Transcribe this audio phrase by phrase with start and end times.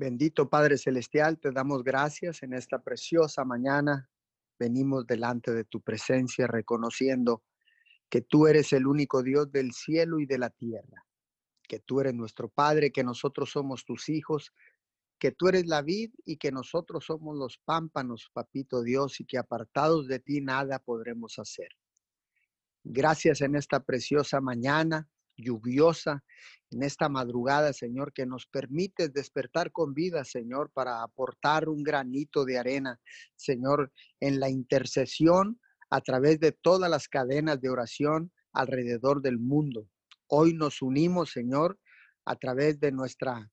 [0.00, 4.08] Bendito Padre Celestial, te damos gracias en esta preciosa mañana.
[4.56, 7.42] Venimos delante de tu presencia reconociendo
[8.08, 11.04] que tú eres el único Dios del cielo y de la tierra,
[11.66, 14.52] que tú eres nuestro Padre, que nosotros somos tus hijos,
[15.18, 19.36] que tú eres la vid y que nosotros somos los pámpanos, papito Dios, y que
[19.36, 21.70] apartados de ti nada podremos hacer.
[22.84, 25.08] Gracias en esta preciosa mañana
[25.38, 26.22] lluviosa,
[26.70, 32.44] en esta madrugada, Señor, que nos permite despertar con vida, Señor, para aportar un granito
[32.44, 33.00] de arena,
[33.36, 39.88] Señor, en la intercesión a través de todas las cadenas de oración alrededor del mundo.
[40.26, 41.78] Hoy nos unimos, Señor,
[42.26, 43.50] a través de nuestra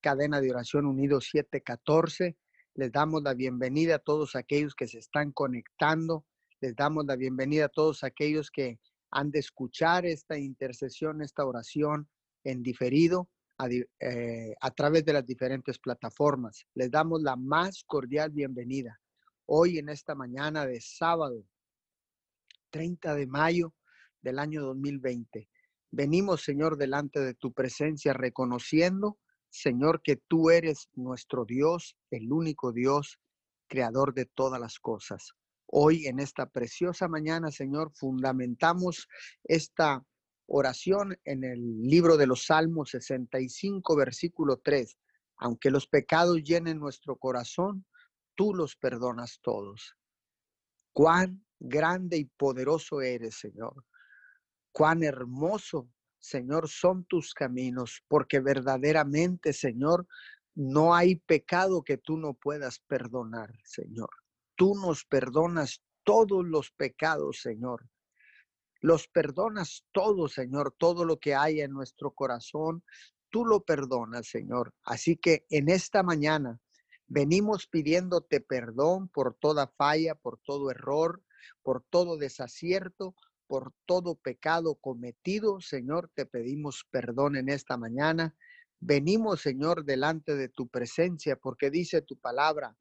[0.00, 2.36] cadena de oración Unido 714.
[2.74, 6.24] Les damos la bienvenida a todos aquellos que se están conectando.
[6.60, 8.78] Les damos la bienvenida a todos aquellos que
[9.14, 12.08] han de escuchar esta intercesión, esta oración
[12.42, 16.66] en diferido a, eh, a, través de las diferentes plataformas.
[16.74, 19.00] Les damos la más cordial bienvenida.
[19.46, 21.46] Hoy en esta mañana de sábado,
[22.70, 23.72] 30 de mayo
[24.20, 25.48] del año 2020.
[25.92, 29.16] Venimos, Señor, delante de tu presencia, reconociendo,
[29.48, 33.20] Señor, que tú eres nuestro Dios, el único Dios,
[33.68, 35.34] creador de todas las cosas.
[35.76, 39.08] Hoy en esta preciosa mañana, Señor, fundamentamos
[39.42, 40.06] esta
[40.46, 44.96] oración en el libro de los Salmos 65, versículo 3.
[45.38, 47.84] Aunque los pecados llenen nuestro corazón,
[48.36, 49.96] tú los perdonas todos.
[50.92, 53.84] Cuán grande y poderoso eres, Señor.
[54.70, 60.06] Cuán hermoso, Señor, son tus caminos, porque verdaderamente, Señor,
[60.54, 64.23] no hay pecado que tú no puedas perdonar, Señor
[64.56, 67.88] tú nos perdonas todos los pecados, Señor.
[68.80, 72.84] Los perdonas todo, Señor, todo lo que hay en nuestro corazón,
[73.30, 74.74] tú lo perdonas, Señor.
[74.84, 76.60] Así que en esta mañana
[77.06, 81.22] venimos pidiéndote perdón por toda falla, por todo error,
[81.62, 83.14] por todo desacierto,
[83.46, 85.60] por todo pecado cometido.
[85.60, 88.36] Señor, te pedimos perdón en esta mañana.
[88.80, 92.76] Venimos, Señor, delante de tu presencia, porque dice tu palabra,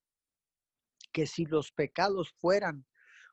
[1.13, 2.85] que si los pecados fueran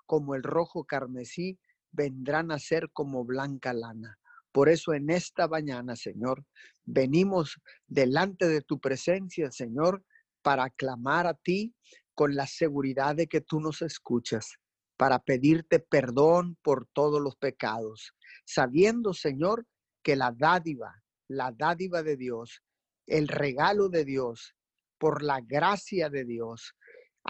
[0.06, 1.58] como el rojo carmesí,
[1.90, 4.18] vendrán a ser como blanca lana.
[4.52, 6.44] Por eso en esta mañana, Señor,
[6.84, 10.04] venimos delante de tu presencia, Señor,
[10.42, 11.74] para clamar a ti
[12.14, 14.56] con la seguridad de que tú nos escuchas,
[14.96, 18.12] para pedirte perdón por todos los pecados,
[18.44, 19.66] sabiendo, Señor,
[20.02, 22.62] que la dádiva, la dádiva de Dios,
[23.06, 24.54] el regalo de Dios,
[24.98, 26.74] por la gracia de Dios,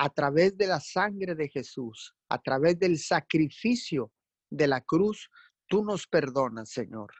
[0.02, 4.10] a través de la sangre de Jesús, a través del sacrificio
[4.48, 5.28] de la cruz,
[5.66, 7.12] tú nos perdonas, Señor.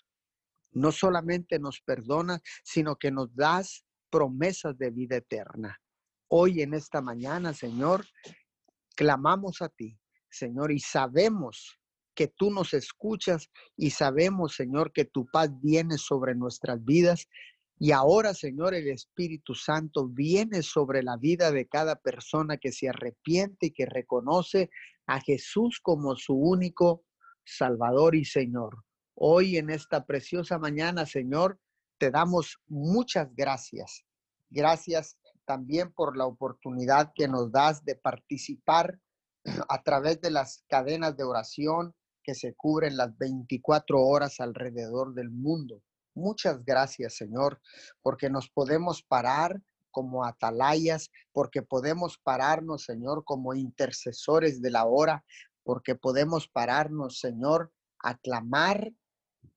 [0.73, 5.79] No solamente nos perdonas, sino que nos das promesas de vida eterna.
[6.29, 8.07] Hoy en esta mañana, Señor,
[8.97, 11.79] clamamos a ti, Señor, y sabemos
[12.15, 17.29] que tú nos escuchas y sabemos, Señor, que tu paz viene sobre nuestras vidas
[17.83, 22.91] y ahora, Señor, el Espíritu Santo viene sobre la vida de cada persona que se
[22.91, 24.69] arrepiente y que reconoce
[25.07, 27.05] a Jesús como su único
[27.43, 28.85] Salvador y Señor.
[29.15, 31.59] Hoy en esta preciosa mañana, Señor,
[31.97, 34.05] te damos muchas gracias.
[34.51, 35.17] Gracias
[35.47, 39.01] también por la oportunidad que nos das de participar
[39.71, 45.31] a través de las cadenas de oración que se cubren las 24 horas alrededor del
[45.31, 45.83] mundo.
[46.21, 47.61] Muchas gracias, Señor,
[48.03, 55.25] porque nos podemos parar como atalayas, porque podemos pararnos, Señor, como intercesores de la hora,
[55.65, 57.73] porque podemos pararnos, Señor,
[58.03, 58.93] a clamar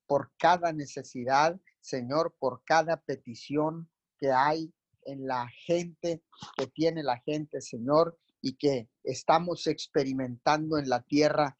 [0.08, 4.74] por cada necesidad, Señor, por cada petición que hay
[5.06, 6.24] en la gente,
[6.56, 11.58] que tiene la gente, Señor, y que estamos experimentando en la tierra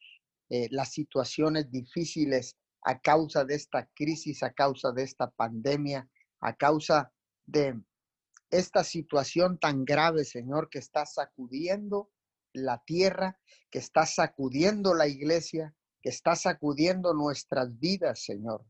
[0.48, 6.08] eh, las situaciones difíciles a causa de esta crisis, a causa de esta pandemia,
[6.40, 7.12] a causa
[7.46, 7.80] de
[8.50, 12.10] esta situación tan grave, Señor, que está sacudiendo
[12.52, 13.38] la tierra,
[13.70, 18.64] que está sacudiendo la iglesia, que está sacudiendo nuestras vidas, Señor.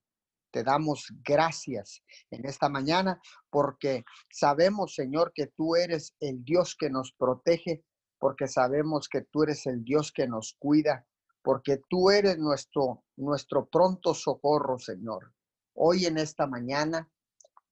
[0.53, 6.91] Te damos gracias en esta mañana porque sabemos, Señor, que tú eres el Dios que
[6.91, 7.83] nos protege,
[8.21, 11.05] porque sabemos que tú eres el Dios que nos cuida,
[11.44, 15.35] porque tú eres nuestro, nuestro pronto socorro, Señor.
[15.75, 17.11] Hoy en esta mañana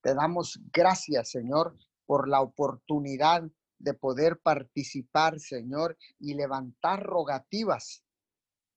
[0.03, 3.45] te damos gracias, Señor, por la oportunidad
[3.79, 8.05] de poder participar, Señor, y levantar rogativas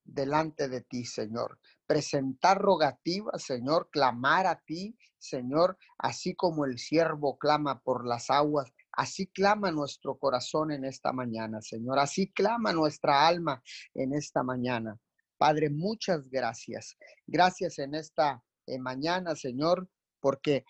[0.02, 1.58] delante de ti, Señor.
[1.86, 8.72] Presentar rogativas, Señor, clamar a ti, Señor, así como el siervo clama por las aguas,
[8.96, 11.98] Así clama nuestro corazón en esta mañana, Señor.
[11.98, 13.62] Así clama nuestra alma
[13.94, 14.98] en esta mañana.
[15.36, 16.96] Padre, muchas gracias.
[17.26, 19.88] Gracias en esta eh, mañana, Señor,
[20.20, 20.64] porque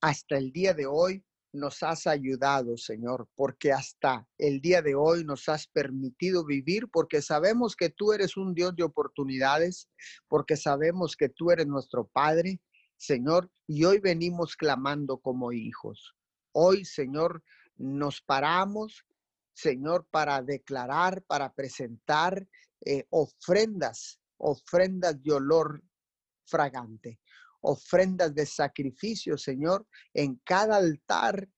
[0.00, 5.24] hasta el día de hoy nos has ayudado, Señor, porque hasta el día de hoy
[5.24, 9.88] nos has permitido vivir, porque sabemos que tú eres un Dios de oportunidades,
[10.28, 12.60] porque sabemos que tú eres nuestro Padre,
[12.96, 16.14] Señor, y hoy venimos clamando como hijos.
[16.52, 17.42] Hoy, Señor,
[17.76, 19.04] nos paramos,
[19.54, 22.46] Señor, para declarar, para presentar
[22.84, 25.82] eh, ofrendas, ofrendas de olor
[26.44, 27.18] fragante
[27.66, 31.48] ofrendas de sacrificio, Señor, en cada altar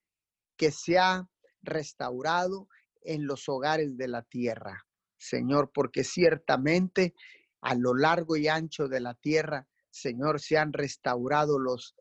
[0.57, 1.29] que se ha
[1.63, 2.69] restaurado
[3.03, 4.87] en los hogares de la tierra,
[5.19, 7.15] Señor, porque ciertamente
[7.61, 11.95] a lo largo y ancho de la tierra, Señor, se han restaurado los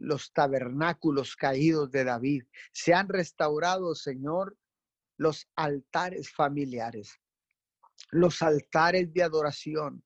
[0.00, 2.44] los tabernáculos caídos de David.
[2.72, 4.56] Se han restaurado, Señor,
[5.18, 7.20] los altares familiares,
[8.10, 10.02] los altares de adoración,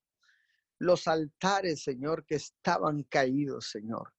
[0.77, 4.13] los altares, Señor, que estaban caídos, Señor.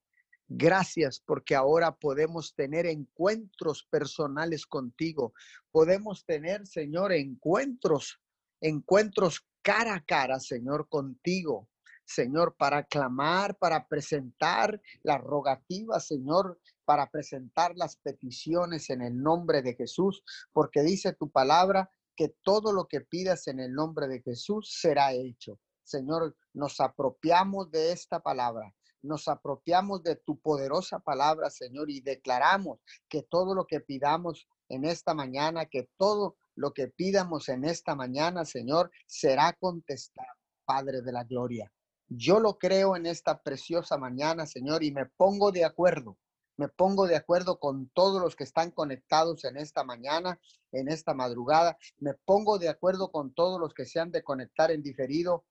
[0.49, 5.35] Gracias porque ahora podemos tener encuentros personales contigo.
[5.71, 8.19] Podemos tener, Señor, encuentros,
[8.63, 11.69] encuentros cara a cara, Señor, contigo.
[12.07, 19.61] Señor, para clamar, para presentar la rogativa, Señor, para presentar las peticiones en el nombre
[19.61, 20.23] de Jesús,
[20.53, 25.13] porque dice tu palabra que todo lo que pidas en el nombre de Jesús será
[25.13, 25.59] hecho.
[25.83, 32.79] Señor, nos apropiamos de esta palabra, nos apropiamos de tu poderosa palabra, Señor, y declaramos
[33.09, 37.95] que todo lo que pidamos en esta mañana, que todo lo que pidamos en esta
[37.95, 40.29] mañana, Señor, será contestado,
[40.65, 41.71] Padre de la Gloria.
[42.09, 46.17] Yo lo creo en esta preciosa mañana, Señor, y me pongo de acuerdo
[46.59, 50.41] me pongo de acuerdo con todos los que están conectados en esta mañana,
[50.73, 51.77] en esta madrugada.
[51.99, 55.45] Me pongo de acuerdo con todos los que se han de conectar en diferido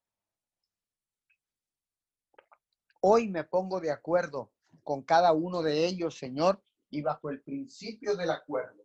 [3.07, 4.51] Hoy me pongo de acuerdo
[4.81, 8.83] con cada uno de ellos, Señor, y bajo el principio del acuerdo,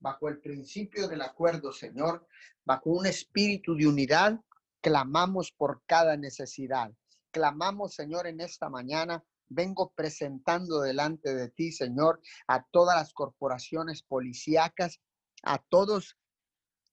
[0.00, 2.26] bajo el principio del acuerdo, Señor,
[2.64, 4.40] bajo un espíritu de unidad,
[4.82, 6.92] clamamos por cada necesidad.
[7.30, 14.02] Clamamos, Señor, en esta mañana vengo presentando delante de ti, Señor, a todas las corporaciones
[14.02, 15.00] policíacas,
[15.42, 16.18] a todos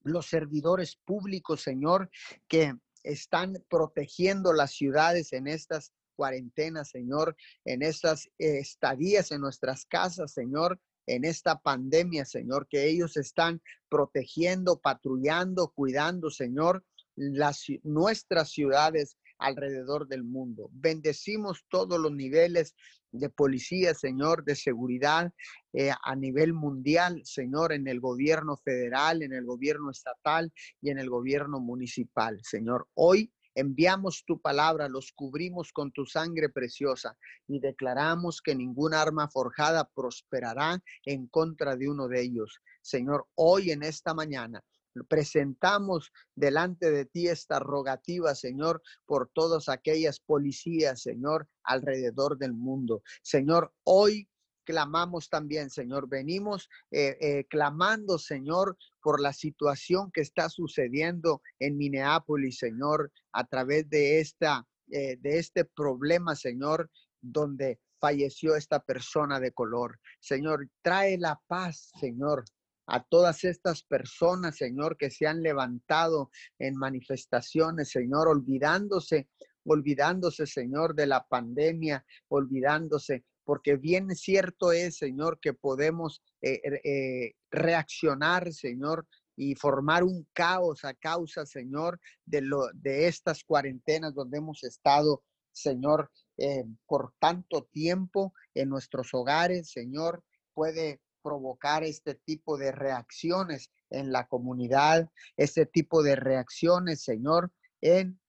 [0.04, 2.10] los servidores públicos, Señor,
[2.48, 10.34] que están protegiendo las ciudades en estas cuarentena, Señor, en estas estadías en nuestras casas,
[10.34, 10.78] Señor,
[11.08, 16.84] en esta pandemia, Señor, que ellos están protegiendo, patrullando, cuidando, Señor,
[17.19, 20.69] las, nuestras ciudades alrededor del mundo.
[20.71, 22.75] Bendecimos todos los niveles
[23.12, 25.31] de policía, Señor, de seguridad
[25.74, 30.51] eh, a nivel mundial, Señor, en el gobierno federal, en el gobierno estatal
[30.81, 32.88] y en el gobierno municipal, Señor.
[32.94, 39.27] Hoy Enviamos tu palabra, los cubrimos con tu sangre preciosa y declaramos que ninguna arma
[39.27, 42.62] forjada prosperará en contra de uno de ellos.
[42.81, 44.63] Señor, hoy en esta mañana
[45.08, 53.02] presentamos delante de ti esta rogativa, Señor, por todas aquellas policías, Señor, alrededor del mundo.
[53.22, 54.30] Señor, hoy
[54.70, 56.08] clamamos también, Señor.
[56.08, 63.48] Venimos eh, eh, clamando, Señor, por la situación que está sucediendo en Minneapolis, Señor, a
[63.48, 70.00] través de, esta, eh, de este problema, Señor, donde falleció esta persona de color.
[70.19, 72.46] Señor, trae la paz, Señor,
[72.90, 79.30] a todas estas personas, Señor, que se han levantado en manifestaciones, Señor, olvidándose,
[79.64, 87.34] olvidándose, Señor, de la pandemia, olvidándose, porque bien cierto es, Señor, que podemos eh, eh,
[87.52, 94.40] reaccionar, Señor, y formar un caos a causa, Señor, de, lo, de estas cuarentenas donde
[94.40, 102.57] hemos estado, Señor, eh, por tanto tiempo en nuestros hogares, Señor, puede provocar este tipo
[102.57, 105.07] de reacciones en la comunidad,
[105.38, 108.19] este tipo de reacciones, Señor, en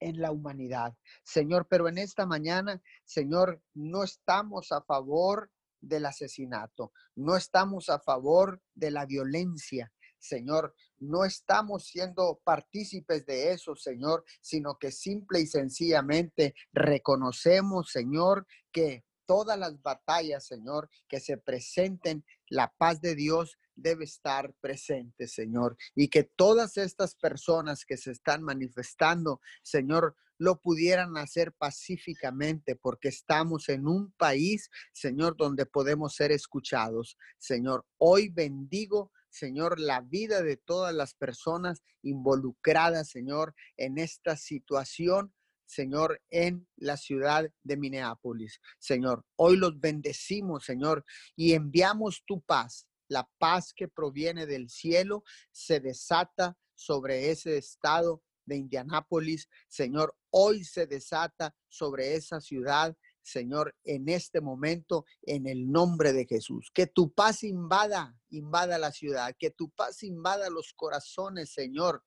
[0.00, 0.94] en la humanidad.
[1.22, 7.98] Señor, pero en esta mañana, Señor, no estamos a favor del asesinato, no estamos a
[7.98, 9.92] favor de la violencia.
[10.18, 18.46] Señor, no estamos siendo partícipes de eso, Señor, sino que simple y sencillamente reconocemos, Señor,
[18.72, 25.28] que todas las batallas, Señor, que se presenten, la paz de Dios debe estar presente,
[25.28, 32.76] Señor, y que todas estas personas que se están manifestando, Señor, lo pudieran hacer pacíficamente
[32.76, 37.16] porque estamos en un país, Señor, donde podemos ser escuchados.
[37.38, 45.34] Señor, hoy bendigo Señor, la vida de todas las personas involucradas, Señor, en esta situación,
[45.66, 48.60] Señor, en la ciudad de Minneapolis.
[48.78, 51.04] Señor, hoy los bendecimos, Señor,
[51.34, 52.88] y enviamos tu paz.
[53.08, 59.48] La paz que proviene del cielo se desata sobre ese estado de Indianápolis.
[59.68, 62.96] Señor, hoy se desata sobre esa ciudad.
[63.22, 66.70] Señor, en este momento, en el nombre de Jesús.
[66.72, 72.04] Que tu paz invada, invada la ciudad, que tu paz invada los corazones, Señor.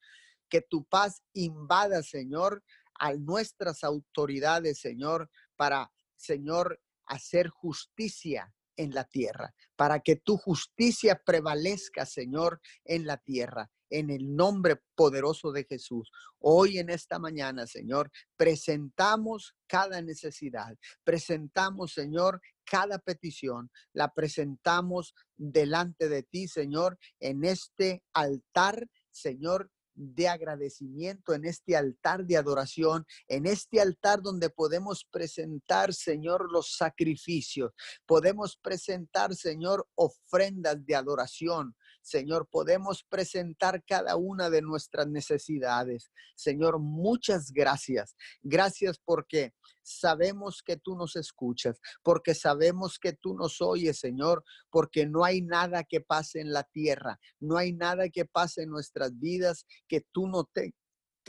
[0.49, 2.63] Que tu paz invada, Señor,
[2.99, 11.21] a nuestras autoridades, Señor, para, Señor, hacer justicia en la tierra, para que tu justicia
[11.25, 16.11] prevalezca, Señor, en la tierra en el nombre poderoso de Jesús.
[16.39, 26.07] Hoy en esta mañana, Señor, presentamos cada necesidad, presentamos, Señor, cada petición, la presentamos delante
[26.07, 33.45] de ti, Señor, en este altar, Señor, de agradecimiento, en este altar de adoración, en
[33.45, 37.71] este altar donde podemos presentar, Señor, los sacrificios,
[38.05, 41.75] podemos presentar, Señor, ofrendas de adoración,
[42.09, 46.11] Señor, podemos presentar cada una de nuestras necesidades.
[46.35, 48.15] Señor, muchas gracias.
[48.41, 55.05] Gracias porque sabemos que tú nos escuchas, porque sabemos que tú nos oyes, Señor, porque
[55.05, 59.17] no hay nada que pase en la tierra, no hay nada que pase en nuestras
[59.19, 60.73] vidas que tú no te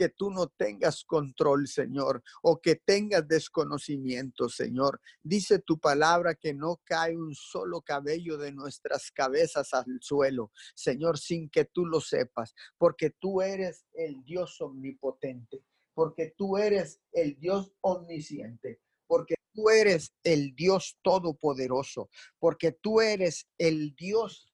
[0.01, 4.99] que tú no tengas control, Señor, o que tengas desconocimiento, Señor.
[5.21, 11.19] Dice tu palabra que no cae un solo cabello de nuestras cabezas al suelo, Señor,
[11.19, 17.37] sin que tú lo sepas, porque tú eres el Dios omnipotente, porque tú eres el
[17.37, 24.51] Dios omnisciente, porque tú eres el Dios todopoderoso, porque tú eres el Dios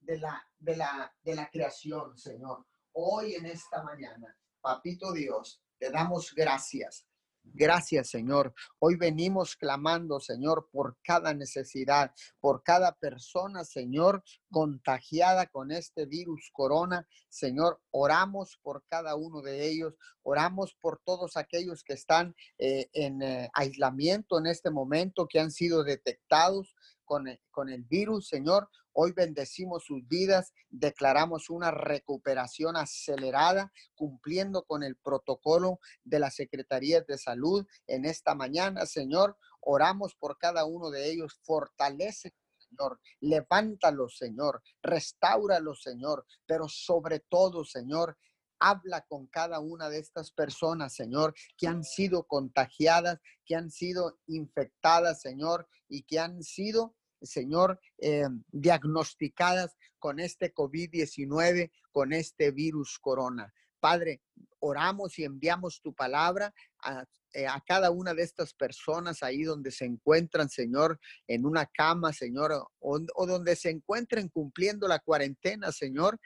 [0.00, 2.66] de la, de la, de la creación, Señor.
[2.92, 7.06] Hoy en esta mañana Papito Dios, te damos gracias.
[7.44, 8.52] Gracias, Señor.
[8.80, 16.50] Hoy venimos clamando, Señor, por cada necesidad, por cada persona, Señor, contagiada con este virus
[16.52, 17.06] corona.
[17.28, 19.94] Señor, oramos por cada uno de ellos.
[20.24, 25.52] Oramos por todos aquellos que están eh, en eh, aislamiento en este momento, que han
[25.52, 28.68] sido detectados con con el virus, Señor.
[28.98, 37.02] Hoy bendecimos sus vidas, declaramos una recuperación acelerada, cumpliendo con el protocolo de la Secretaría
[37.02, 39.36] de Salud en esta mañana, Señor.
[39.60, 42.98] Oramos por cada uno de ellos, fortalece Señor.
[43.20, 44.62] Levántalos, Señor.
[44.82, 46.24] Restáuralos, Señor.
[46.46, 48.16] Pero sobre todo, Señor,
[48.58, 54.18] habla con cada una de estas personas, Señor, que han sido contagiadas, que han sido
[54.26, 62.98] infectadas, Señor, y que han sido Señor, eh, diagnosticadas con este COVID-19, con este virus
[62.98, 63.52] corona.
[63.80, 64.22] Padre,
[64.58, 69.70] oramos y enviamos tu palabra a, eh, a, cada una de estas personas ahí donde
[69.70, 76.18] se encuentran, Señor, en una cama, Señor, o donde se encuentren cumpliendo la cuarentena, Señor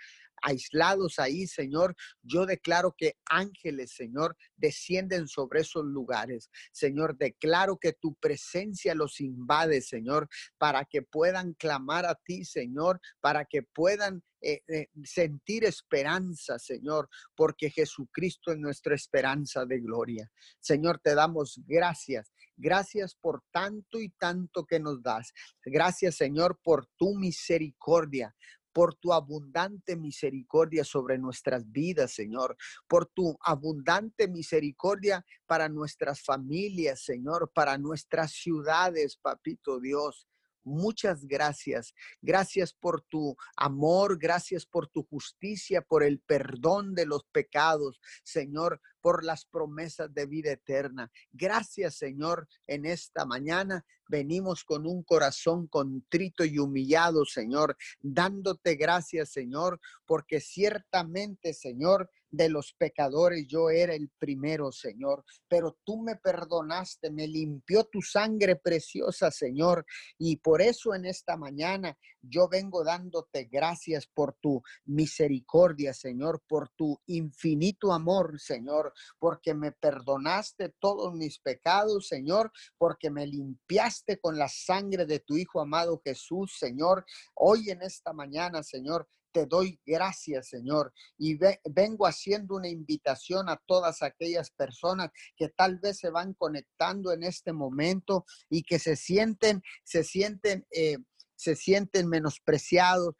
[0.42, 6.50] aislados ahí, Señor, yo declaro que ángeles, Señor, descienden sobre esos lugares.
[6.72, 10.28] Señor, declaro que tu presencia los invade, Señor,
[10.58, 17.10] para que puedan clamar a ti, Señor, para que puedan eh, eh, sentir esperanza, Señor,
[17.36, 20.30] porque Jesucristo es nuestra esperanza de gloria.
[20.58, 22.32] Señor, te damos gracias.
[22.56, 25.32] Gracias por tanto y tanto que nos das.
[25.64, 28.34] Gracias, Señor, por tu misericordia,
[28.72, 32.56] por tu abundante misericordia sobre nuestras vidas, Señor,
[32.88, 40.26] por tu abundante misericordia para nuestras familias, Señor, para nuestras ciudades, Papito Dios.
[40.62, 41.94] Muchas gracias.
[42.20, 48.80] Gracias por tu amor, gracias por tu justicia, por el perdón de los pecados, Señor,
[49.00, 51.10] por las promesas de vida eterna.
[51.32, 53.84] Gracias, Señor, en esta mañana.
[54.10, 62.48] Venimos con un corazón contrito y humillado, Señor, dándote gracias, Señor, porque ciertamente, Señor, de
[62.48, 68.56] los pecadores yo era el primero, Señor, pero tú me perdonaste, me limpió tu sangre
[68.56, 69.84] preciosa, Señor,
[70.18, 76.68] y por eso en esta mañana yo vengo dándote gracias por tu misericordia, Señor, por
[76.70, 84.38] tu infinito amor, Señor, porque me perdonaste todos mis pecados, Señor, porque me limpiaste con
[84.38, 87.04] la sangre de tu Hijo amado Jesús, Señor.
[87.34, 93.60] Hoy en esta mañana, Señor, te doy gracias, Señor, y vengo haciendo una invitación a
[93.66, 98.96] todas aquellas personas que tal vez se van conectando en este momento y que se
[98.96, 100.98] sienten, se sienten, eh,
[101.36, 103.14] se sienten menospreciados,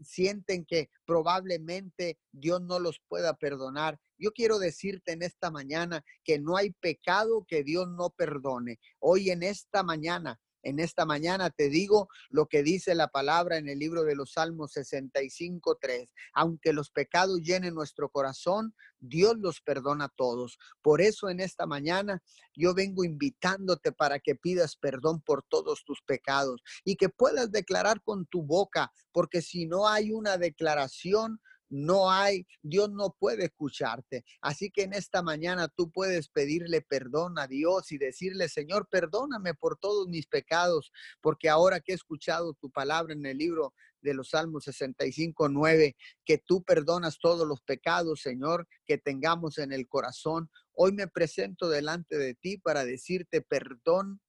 [0.00, 3.98] sienten que probablemente Dios no los pueda perdonar.
[4.18, 8.78] Yo quiero decirte en esta mañana que no hay pecado que Dios no perdone.
[8.98, 13.68] Hoy en esta mañana en esta mañana te digo lo que dice la palabra en
[13.68, 16.08] el libro de los Salmos 65, 3.
[16.34, 20.58] Aunque los pecados llenen nuestro corazón, Dios los perdona a todos.
[20.82, 22.22] Por eso en esta mañana
[22.54, 28.02] yo vengo invitándote para que pidas perdón por todos tus pecados y que puedas declarar
[28.02, 31.40] con tu boca, porque si no hay una declaración,
[31.70, 34.24] no hay, Dios no puede escucharte.
[34.40, 39.54] Así que en esta mañana tú puedes pedirle perdón a Dios y decirle, Señor, perdóname
[39.54, 43.72] por todos mis pecados, porque ahora que he escuchado tu palabra en el libro
[44.02, 49.72] de los Salmos 65, 9, que tú perdonas todos los pecados, Señor, que tengamos en
[49.72, 50.50] el corazón.
[50.72, 54.20] Hoy me presento delante de ti para decirte perdón,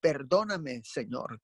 [0.00, 1.40] perdóname, Señor.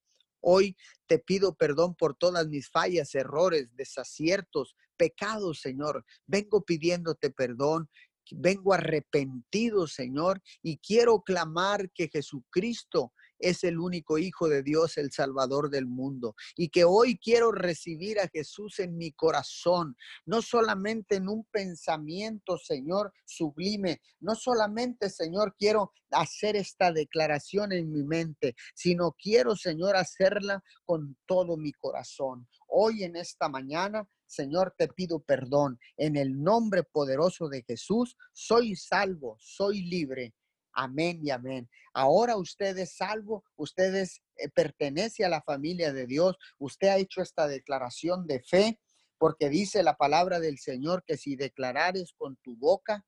[0.49, 0.77] Hoy
[1.09, 6.05] te pido perdón por todas mis fallas, errores, desaciertos, pecados, Señor.
[6.25, 7.91] Vengo pidiéndote perdón.
[8.31, 15.13] Vengo arrepentido, Señor, y quiero clamar que Jesucristo es el único Hijo de Dios, el
[15.13, 16.35] Salvador del mundo.
[16.57, 22.59] Y que hoy quiero recibir a Jesús en mi corazón, no solamente en un pensamiento,
[22.59, 29.97] Señor, sublime, no solamente, Señor, quiero hacer esta declaración en mi mente, sino quiero, Señor,
[29.97, 32.49] hacerla con todo mi corazón.
[32.69, 35.79] Hoy en esta mañana Señor, te pido perdón.
[35.97, 40.35] En el nombre poderoso de Jesús, soy salvo, soy libre.
[40.79, 41.69] Amén y amén.
[41.95, 47.23] Ahora usted es salvo, usted eh, pertenece a la familia de Dios, usted ha hecho
[47.23, 48.79] esta declaración de fe,
[49.17, 53.07] porque dice la palabra del Señor que si declarares con tu boca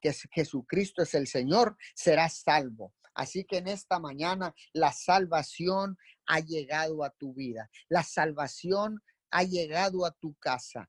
[0.00, 2.94] que Jesucristo es el Señor, serás salvo.
[3.14, 7.68] Así que en esta mañana la salvación ha llegado a tu vida.
[7.88, 9.00] La salvación
[9.32, 10.88] ha llegado a tu casa.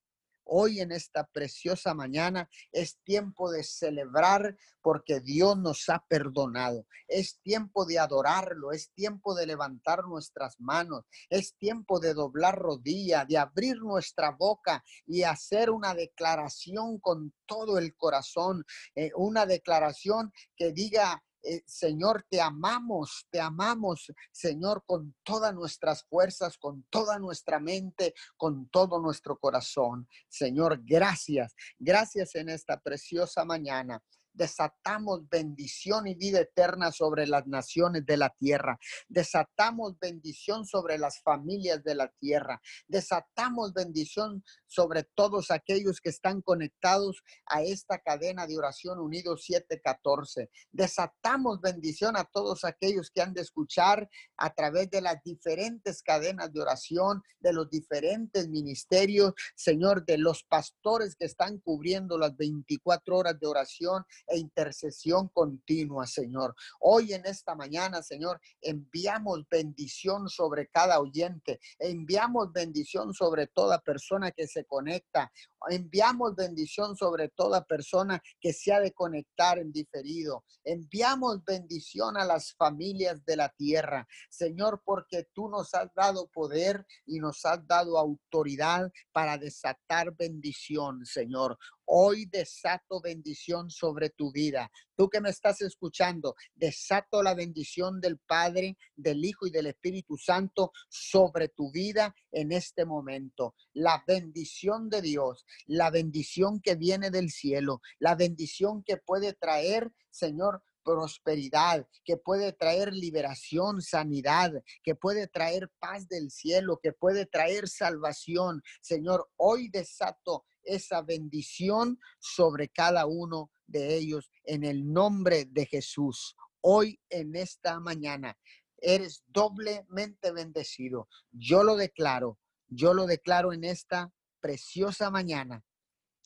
[0.50, 6.86] Hoy en esta preciosa mañana es tiempo de celebrar porque Dios nos ha perdonado.
[7.08, 13.26] Es tiempo de adorarlo, es tiempo de levantar nuestras manos, es tiempo de doblar rodilla,
[13.26, 18.63] de abrir nuestra boca y hacer una declaración con todo el corazón,
[18.95, 26.04] eh, una declaración que diga, eh, Señor, te amamos, te amamos, Señor, con todas nuestras
[26.04, 30.08] fuerzas, con toda nuestra mente, con todo nuestro corazón.
[30.28, 34.04] Señor, gracias, gracias en esta preciosa mañana
[34.38, 38.80] desatamos bendición y vida eterna sobre las naciones de la tierra.
[39.10, 42.62] Desatamos bendición sobre las familias de la tierra.
[42.88, 50.50] Desatamos bendición sobre todos aquellos que están conectados a esta cadena de oración unido 714.
[50.71, 56.54] Desatamos bendición a todos aquellos que han de escuchar a través de las diferentes cadenas
[56.54, 63.17] de oración, de los diferentes ministerios, Señor, de los pastores que están cubriendo las 24
[63.17, 66.56] horas de oración e intercesión continua, Señor.
[66.80, 74.32] Hoy en esta mañana, Señor, enviamos bendición sobre cada oyente, enviamos bendición sobre toda persona
[74.32, 75.32] que se conecta,
[75.70, 82.26] enviamos bendición sobre toda persona que se ha de conectar en diferido, enviamos bendición a
[82.26, 87.66] las familias de la tierra, Señor, porque tú nos has dado poder y nos has
[87.66, 91.58] dado autoridad para desatar bendición, Señor.
[91.89, 94.69] Hoy desato bendición sobre tu vida.
[94.97, 100.17] Tú que me estás escuchando, desato la bendición del Padre, del Hijo y del Espíritu
[100.17, 103.56] Santo sobre tu vida en este momento.
[103.71, 109.89] La bendición de Dios, la bendición que viene del cielo, la bendición que puede traer,
[110.10, 114.52] Señor, prosperidad, que puede traer liberación, sanidad,
[114.84, 118.62] que puede traer paz del cielo, que puede traer salvación.
[118.82, 126.36] Señor, hoy desato esa bendición sobre cada uno de ellos en el nombre de Jesús.
[126.62, 128.38] Hoy en esta mañana
[128.77, 131.08] eres doblemente bendecido.
[131.32, 135.63] Yo lo declaro, yo lo declaro en esta preciosa mañana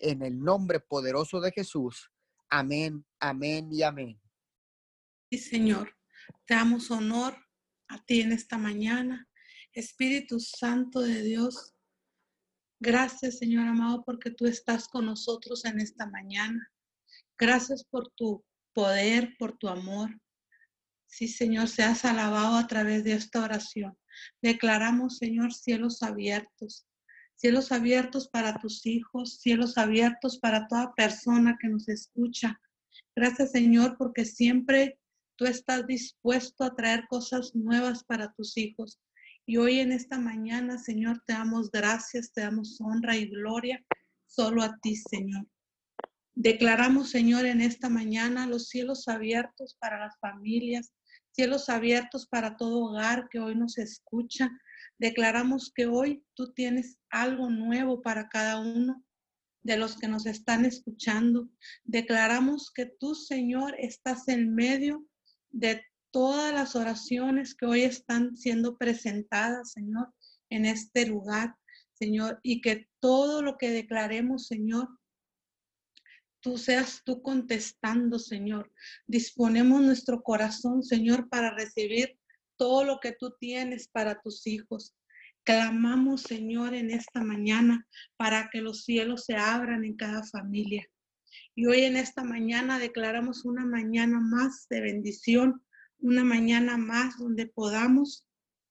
[0.02, 2.12] en el nombre poderoso de Jesús.
[2.50, 4.20] Amén, amén y amén.
[5.30, 5.96] Sí, Señor,
[6.46, 7.38] te damos honor
[7.88, 9.30] a ti en esta mañana.
[9.74, 11.74] Espíritu Santo de Dios,
[12.84, 16.68] Gracias, Señor amado, porque tú estás con nosotros en esta mañana.
[17.38, 20.20] Gracias por tu poder, por tu amor.
[21.06, 23.96] Sí, Señor, seas alabado a través de esta oración.
[24.42, 26.88] Declaramos, Señor, cielos abiertos,
[27.36, 32.60] cielos abiertos para tus hijos, cielos abiertos para toda persona que nos escucha.
[33.16, 34.98] Gracias, Señor, porque siempre
[35.36, 39.00] tú estás dispuesto a traer cosas nuevas para tus hijos.
[39.46, 43.84] Y hoy en esta mañana, Señor, te damos gracias, te damos honra y gloria
[44.28, 45.48] solo a ti, Señor.
[46.36, 50.94] Declaramos, Señor, en esta mañana los cielos abiertos para las familias,
[51.32, 54.50] cielos abiertos para todo hogar que hoy nos escucha.
[54.98, 59.04] Declaramos que hoy tú tienes algo nuevo para cada uno
[59.64, 61.50] de los que nos están escuchando.
[61.84, 65.06] Declaramos que tú, Señor, estás en medio
[65.50, 70.14] de todas las oraciones que hoy están siendo presentadas, Señor,
[70.50, 71.56] en este lugar,
[71.94, 74.90] Señor, y que todo lo que declaremos, Señor,
[76.42, 78.72] tú seas tú contestando, Señor.
[79.08, 82.18] Disponemos nuestro corazón, Señor, para recibir
[82.58, 84.96] todo lo que tú tienes para tus hijos.
[85.44, 90.88] Clamamos, Señor, en esta mañana para que los cielos se abran en cada familia.
[91.56, 95.64] Y hoy en esta mañana declaramos una mañana más de bendición,
[96.02, 98.26] una mañana más donde podamos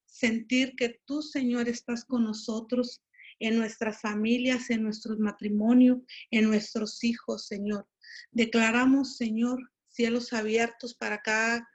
[0.06, 3.02] sentir que tú, Señor, estás con nosotros
[3.38, 5.98] en nuestras familias, en nuestros matrimonios,
[6.30, 7.88] en nuestros hijos, Señor.
[8.32, 11.66] Declaramos, Señor, cielos abiertos para cada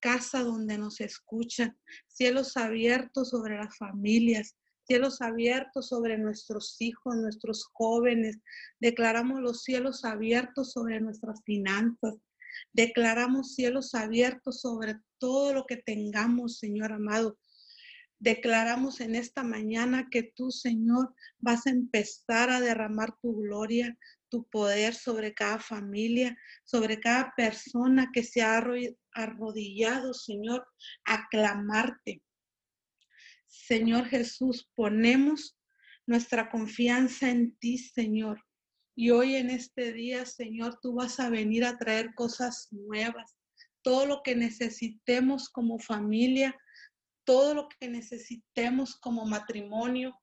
[0.00, 7.64] casa donde nos escuchan, cielos abiertos sobre las familias, cielos abiertos sobre nuestros hijos, nuestros
[7.72, 8.38] jóvenes.
[8.78, 12.14] Declaramos los cielos abiertos sobre nuestras finanzas.
[12.72, 17.38] Declaramos cielos abiertos sobre todo lo que tengamos, Señor amado.
[18.18, 23.96] Declaramos en esta mañana que tú, Señor, vas a empezar a derramar tu gloria,
[24.30, 28.62] tu poder sobre cada familia, sobre cada persona que se ha
[29.12, 30.66] arrodillado, Señor,
[31.04, 32.22] a clamarte.
[33.46, 35.58] Señor Jesús, ponemos
[36.06, 38.45] nuestra confianza en ti, Señor.
[38.98, 43.36] Y hoy en este día, Señor, tú vas a venir a traer cosas nuevas.
[43.82, 46.58] Todo lo que necesitemos como familia,
[47.24, 50.18] todo lo que necesitemos como matrimonio,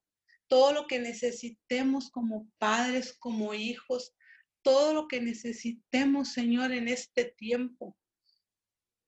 [0.48, 4.12] todo lo que necesitemos como padres, como hijos,
[4.62, 7.96] todo lo que necesitemos, Señor, en este tiempo.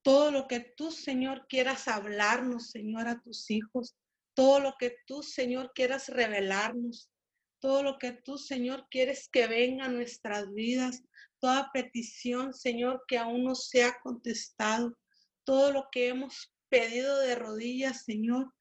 [0.02, 3.96] Todo lo que tú, Señor, quieras hablarnos, Señor, a tus hijos.
[4.34, 7.10] Todo lo que tú, Señor, quieras revelarnos.
[7.60, 11.02] Todo lo que tú, Señor, quieres que venga a nuestras vidas.
[11.38, 14.96] Toda petición, Señor, que aún no se ha contestado.
[15.44, 18.52] Todo lo que hemos pedido de rodillas, Señor.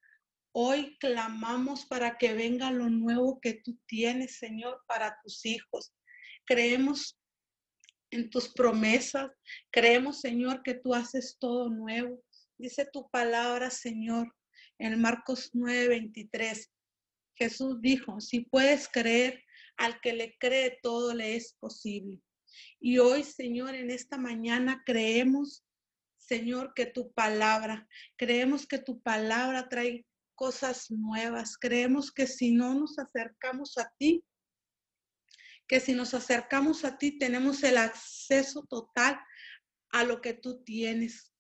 [0.51, 5.93] Hoy clamamos para que venga lo nuevo que tú tienes, Señor, para tus hijos.
[6.45, 7.17] Creemos
[8.11, 9.31] en tus promesas.
[9.71, 12.23] Creemos, Señor, que tú haces todo nuevo.
[12.57, 14.33] Dice tu palabra, Señor,
[14.79, 16.71] en Marcos 9:23.
[17.35, 19.43] Jesús dijo, si puedes creer,
[19.77, 22.21] al que le cree todo le es posible.
[22.79, 25.65] Y hoy, Señor, en esta mañana creemos,
[26.17, 31.57] Señor, que tu palabra, creemos que tu palabra trae cosas nuevas.
[31.57, 34.23] Creemos que si no nos acercamos a ti,
[35.67, 39.19] que si nos acercamos a ti tenemos el acceso total
[39.89, 41.33] a lo que tú tienes.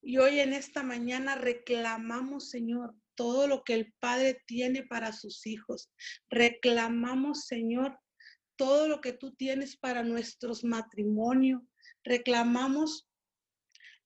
[0.00, 5.46] Y hoy en esta mañana reclamamos, Señor, todo lo que el Padre tiene para sus
[5.46, 5.90] hijos.
[6.30, 7.98] Reclamamos, Señor,
[8.56, 11.62] todo lo que tú tienes para nuestros matrimonios.
[12.04, 13.08] Reclamamos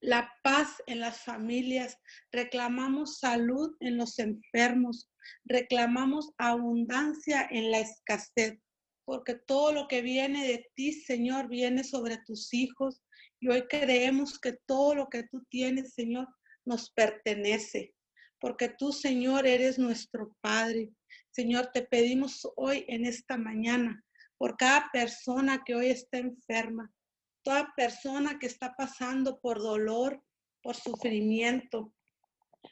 [0.01, 1.99] la paz en las familias,
[2.31, 5.11] reclamamos salud en los enfermos,
[5.45, 8.59] reclamamos abundancia en la escasez
[9.07, 13.01] porque todo lo que viene de ti, Señor, viene sobre tus hijos.
[13.41, 16.27] Y hoy creemos que todo lo que tú tienes, Señor,
[16.65, 17.95] nos pertenece,
[18.41, 20.91] porque tú, Señor, eres nuestro Padre.
[21.31, 24.03] Señor, te pedimos hoy en esta mañana
[24.39, 26.93] por cada persona que hoy está enferma,
[27.43, 30.23] toda persona que está pasando por dolor,
[30.63, 31.93] por sufrimiento,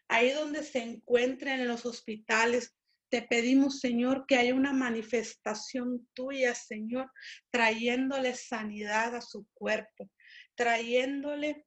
[0.09, 2.75] ahí donde se encuentren en los hospitales,
[3.09, 7.11] te pedimos, Señor, que haya una manifestación tuya, Señor,
[7.51, 10.11] trayéndole sanidad a su cuerpo,
[10.57, 11.65] trayéndole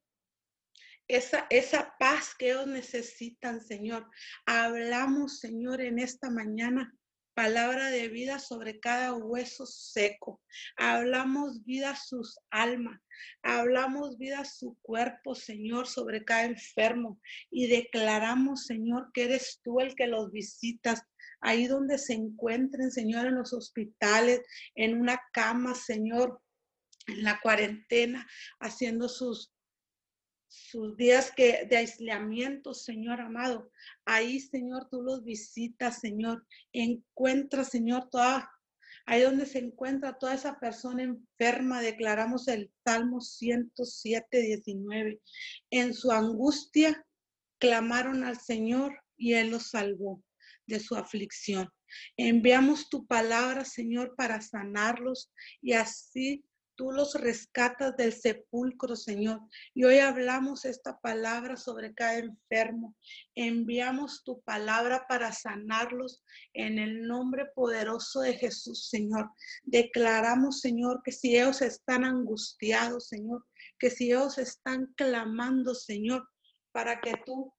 [1.07, 4.09] esa, esa paz que ellos necesitan, Señor.
[4.45, 6.93] Hablamos, Señor, en esta mañana
[7.37, 10.41] palabra de vida sobre cada hueso seco.
[10.75, 12.99] Hablamos vida a sus almas.
[13.43, 17.21] Hablamos vida a su cuerpo, Señor, sobre cada enfermo.
[17.51, 21.03] Y declaramos, Señor, que eres tú el que los visitas
[21.39, 24.41] ahí donde se encuentren, Señor, en los hospitales,
[24.73, 26.41] en una cama, Señor,
[27.05, 28.27] en la cuarentena,
[28.59, 29.53] haciendo sus
[30.47, 33.71] sus días que, de aislamiento, Señor amado.
[34.05, 36.45] Ahí, Señor, tú los visitas, Señor.
[36.71, 38.49] Encuentra, Señor, toda,
[39.05, 45.21] ahí donde se encuentra toda esa persona enferma, declaramos el Salmo 107, 19.
[45.71, 47.05] En su angustia
[47.59, 50.23] clamaron al Señor y Él los salvó
[50.65, 51.69] de su aflicción.
[52.17, 55.31] Enviamos tu palabra, Señor, para sanarlos
[55.61, 56.43] y así
[56.77, 59.41] tú los rescatas del sepulcro, Señor.
[59.73, 62.95] Y hoy hablamos esta palabra sobre cada enfermo.
[63.35, 69.31] Enviamos tu palabra para sanarlos en el nombre poderoso de Jesús, Señor.
[69.63, 73.45] Declaramos, Señor, que si ellos están angustiados, Señor,
[73.79, 76.29] que si ellos están clamando, Señor,
[76.71, 77.53] para que tú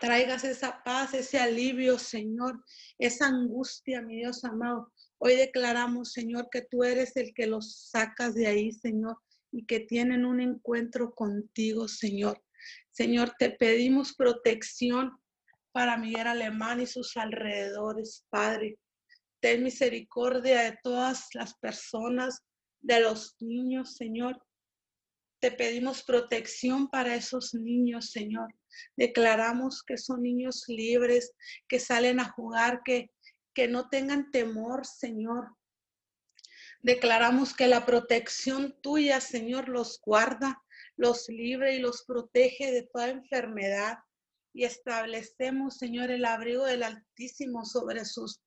[0.00, 2.64] traigas esa paz, ese alivio, Señor,
[2.98, 4.92] esa angustia, mi Dios amado.
[5.22, 9.18] Hoy declaramos, Señor, que tú eres el que los sacas de ahí, Señor,
[9.52, 12.42] y que tienen un encuentro contigo, Señor.
[12.90, 15.12] Señor, te pedimos protección
[15.72, 18.78] para Miguel Alemán y sus alrededores, Padre.
[19.40, 22.40] Ten misericordia de todas las personas,
[22.80, 24.42] de los niños, Señor.
[25.38, 28.54] Te pedimos protección para esos niños, Señor.
[28.96, 31.34] Declaramos que son niños libres,
[31.68, 33.10] que salen a jugar, que
[33.60, 35.54] que no tengan temor, Señor.
[36.80, 40.62] Declaramos que la protección tuya, Señor, los guarda,
[40.96, 43.98] los libre y los protege de toda enfermedad.
[44.54, 48.40] Y establecemos, Señor, el abrigo del Altísimo sobre sus,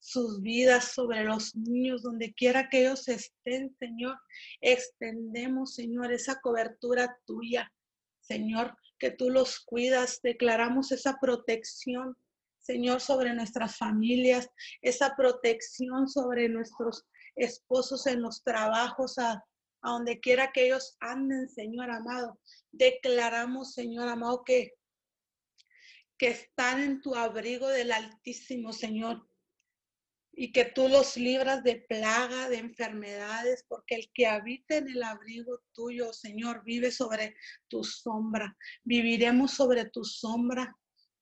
[0.00, 4.18] sus vidas, sobre los niños, donde quiera que ellos estén, Señor.
[4.60, 7.72] Extendemos, Señor, esa cobertura tuya,
[8.18, 10.18] Señor, que tú los cuidas.
[10.20, 12.16] Declaramos esa protección
[12.68, 14.50] Señor, sobre nuestras familias,
[14.82, 19.42] esa protección sobre nuestros esposos en los trabajos, a,
[19.82, 22.38] donde quiera que ellos anden, Señor amado.
[22.70, 24.74] Declaramos, Señor amado, que,
[26.18, 29.26] que están en tu abrigo del Altísimo, Señor.
[30.34, 35.02] Y que tú los libras de plaga, de enfermedades, porque el que habita en el
[35.02, 37.34] abrigo tuyo, Señor, vive sobre
[37.66, 38.54] tu sombra.
[38.84, 40.76] Viviremos sobre tu sombra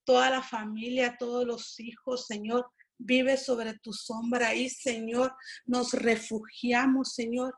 [0.07, 2.65] toda la familia, todos los hijos, Señor,
[2.97, 7.53] vive sobre tu sombra y, Señor, nos refugiamos, Señor,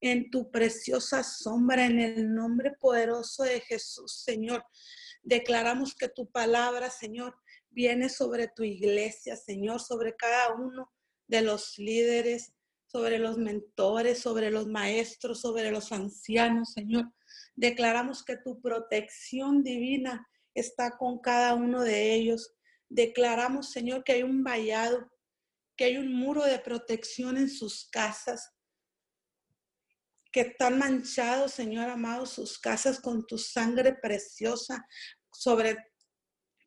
[0.00, 4.64] en tu preciosa sombra, en el nombre poderoso de Jesús, Señor.
[5.22, 7.36] Declaramos que tu palabra, Señor,
[7.70, 10.90] viene sobre tu iglesia, Señor, sobre cada uno
[11.28, 12.52] de los líderes,
[12.86, 17.12] sobre los mentores, sobre los maestros, sobre los ancianos, Señor.
[17.54, 22.54] Declaramos que tu protección divina está con cada uno de ellos.
[22.88, 25.10] Declaramos, Señor, que hay un vallado,
[25.76, 28.52] que hay un muro de protección en sus casas,
[30.30, 34.86] que están manchados, Señor amado, sus casas con tu sangre preciosa
[35.30, 35.76] sobre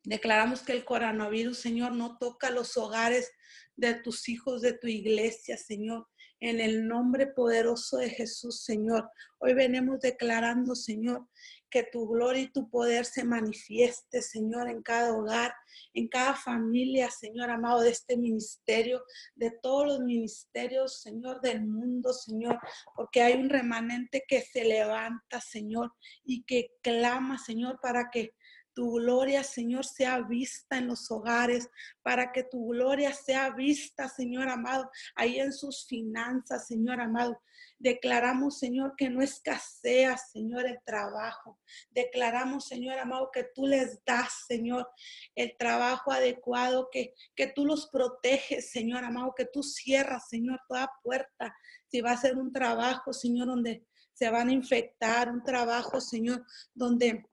[0.06, 3.32] Declaramos que el coronavirus, Señor, no toca los hogares
[3.74, 6.06] de tus hijos, de tu iglesia, Señor.
[6.38, 9.10] En el nombre poderoso de Jesús, Señor.
[9.38, 11.26] Hoy venimos declarando, Señor,
[11.70, 15.54] que tu gloria y tu poder se manifieste, Señor, en cada hogar,
[15.94, 19.02] en cada familia, Señor amado, de este ministerio,
[19.34, 22.58] de todos los ministerios, Señor, del mundo, Señor,
[22.94, 25.92] porque hay un remanente que se levanta, Señor,
[26.24, 28.34] y que clama, Señor, para que
[28.76, 31.70] tu gloria, Señor, sea vista en los hogares,
[32.02, 37.40] para que tu gloria sea vista, Señor amado, ahí en sus finanzas, Señor amado.
[37.78, 41.58] Declaramos, Señor, que no escasea, Señor, el trabajo.
[41.90, 44.86] Declaramos, Señor amado, que tú les das, Señor,
[45.34, 50.90] el trabajo adecuado, que, que tú los proteges, Señor amado, que tú cierras, Señor, toda
[51.02, 51.56] puerta.
[51.88, 56.44] Si va a ser un trabajo, Señor, donde se van a infectar, un trabajo, Señor,
[56.74, 57.24] donde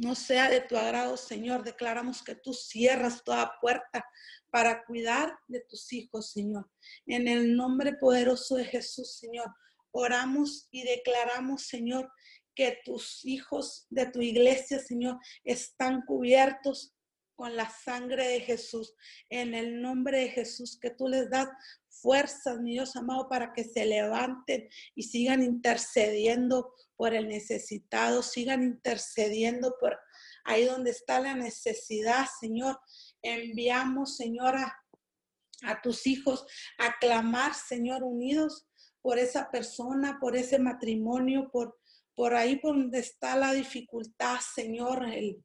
[0.00, 1.62] no sea de tu agrado, Señor.
[1.62, 4.04] Declaramos que tú cierras toda puerta
[4.50, 6.70] para cuidar de tus hijos, Señor.
[7.06, 9.54] En el nombre poderoso de Jesús, Señor,
[9.92, 12.10] oramos y declaramos, Señor,
[12.54, 16.94] que tus hijos de tu iglesia, Señor, están cubiertos
[17.36, 18.94] con la sangre de Jesús.
[19.28, 21.48] En el nombre de Jesús, que tú les das
[21.88, 28.62] fuerzas, mi Dios amado, para que se levanten y sigan intercediendo por el necesitado, sigan
[28.62, 29.98] intercediendo por
[30.44, 32.78] ahí donde está la necesidad, Señor.
[33.22, 36.44] Enviamos, Señor, a, tus hijos
[36.76, 38.68] a clamar, Señor, unidos
[39.00, 41.80] por esa persona, por ese matrimonio, por,
[42.14, 45.42] por ahí por donde está la dificultad, Señor, el,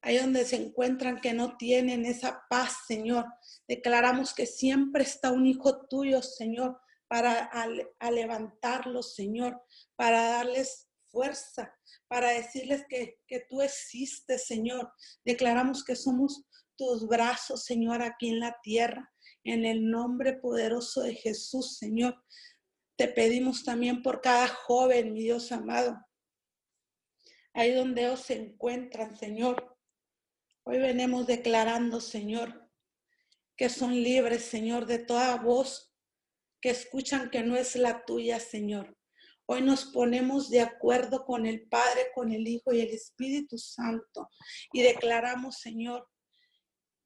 [0.00, 3.26] ahí donde se encuentran que no tienen esa paz, Señor.
[3.66, 6.80] Declaramos que siempre está un hijo tuyo, Señor,
[7.14, 9.62] para levantarlos, Señor,
[9.94, 11.72] para darles fuerza
[12.08, 14.92] para decirles que, que tú existes, Señor.
[15.24, 16.44] Declaramos que somos
[16.76, 19.12] tus brazos, Señor, aquí en la tierra.
[19.44, 22.20] En el nombre poderoso de Jesús, Señor.
[22.96, 25.96] Te pedimos también por cada joven, mi Dios amado.
[27.52, 29.76] Ahí donde se encuentran, Señor.
[30.64, 32.68] Hoy venimos declarando, Señor,
[33.56, 35.93] que son libres, Señor, de toda voz
[36.64, 38.96] que escuchan que no es la tuya, Señor.
[39.44, 44.30] Hoy nos ponemos de acuerdo con el Padre, con el Hijo y el Espíritu Santo
[44.72, 46.08] y declaramos, Señor,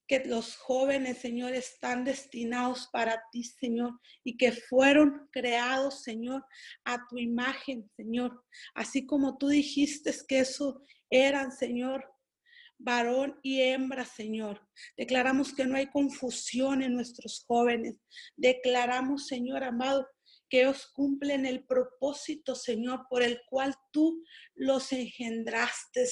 [0.07, 6.47] que los jóvenes, Señor, están destinados para ti, Señor, y que fueron creados, Señor,
[6.85, 8.45] a tu imagen, Señor.
[8.77, 12.09] Así como tú dijiste que eso eran, Señor,
[12.79, 14.67] varón y hembra, Señor.
[14.97, 18.01] Declaramos que no hay confusión en nuestros jóvenes.
[18.37, 20.07] Declaramos, Señor amado,
[20.49, 26.07] que ellos cumplen el propósito, Señor, por el cual tú los engendraste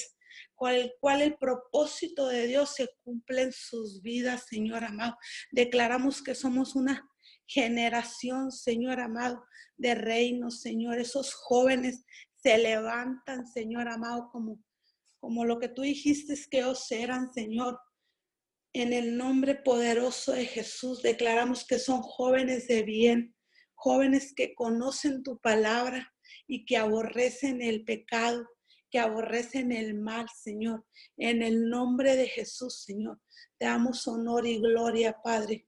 [0.55, 5.17] con el cual el propósito de Dios se cumple en sus vidas, Señor amado.
[5.51, 7.07] Declaramos que somos una
[7.47, 9.43] generación, Señor amado,
[9.77, 10.99] de reino, Señor.
[10.99, 12.03] Esos jóvenes
[12.35, 14.63] se levantan, Señor amado, como,
[15.19, 17.79] como lo que tú dijiste que ellos eran, Señor.
[18.73, 23.35] En el nombre poderoso de Jesús declaramos que son jóvenes de bien,
[23.75, 26.13] jóvenes que conocen tu palabra
[26.47, 28.47] y que aborrecen el pecado,
[28.91, 30.85] que aborrecen el mal, Señor.
[31.17, 33.19] En el nombre de Jesús, Señor,
[33.57, 35.67] te damos honor y gloria, Padre.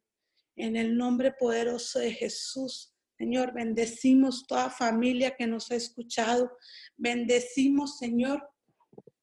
[0.55, 6.51] En el nombre poderoso de Jesús, Señor, bendecimos toda familia que nos ha escuchado.
[6.95, 8.47] Bendecimos, Señor,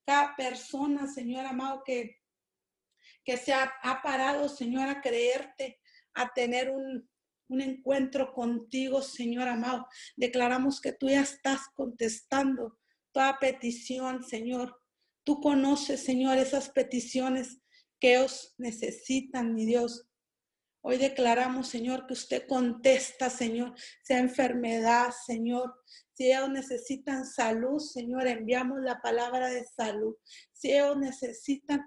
[0.07, 2.23] cada persona, Señor amado, que,
[3.25, 5.81] que se ha, parado, Señor, a creerte,
[6.15, 7.09] a tener un,
[7.49, 9.87] un encuentro contigo, Señor amado.
[10.17, 12.79] Declaramos que tú ya estás contestando
[13.13, 14.81] toda petición, Señor.
[15.25, 17.61] Tú conoces, Señor, esas peticiones
[17.99, 20.07] que ellos necesitan, mi Dios.
[20.83, 25.75] Hoy declaramos, Señor, que usted contesta, Señor, sea enfermedad, Señor.
[26.17, 30.17] Si ellos necesitan salud, Señor, enviamos la palabra de salud.
[30.51, 31.83] Si ellos necesitan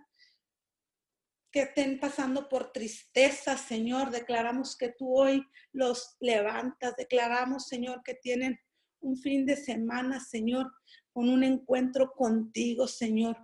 [1.52, 6.96] que estén pasando por tristeza, Señor, declaramos que tú hoy los levantas.
[6.96, 8.60] Declaramos, Señor, que tienen
[9.00, 10.72] un fin de semana, Señor,
[11.12, 13.36] con un encuentro contigo, Señor.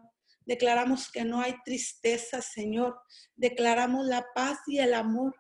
[0.45, 2.95] Declaramos que no hay tristeza, Señor.
[3.35, 5.35] Declaramos la paz y el amor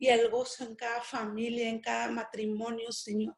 [0.00, 3.36] y el gozo en cada familia, en cada matrimonio, Señor.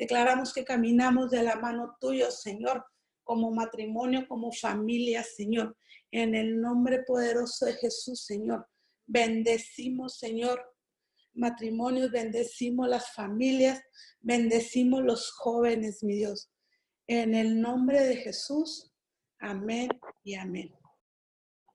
[0.00, 2.86] Declaramos que caminamos de la mano tuya, Señor,
[3.22, 5.76] como matrimonio, como familia, Señor.
[6.10, 8.66] En el nombre poderoso de Jesús, Señor.
[9.04, 10.64] Bendecimos, Señor,
[11.34, 13.82] matrimonios, bendecimos las familias,
[14.20, 16.50] bendecimos los jóvenes, mi Dios.
[17.06, 18.90] En el nombre de Jesús,
[19.38, 19.90] amén
[20.24, 20.79] y amén.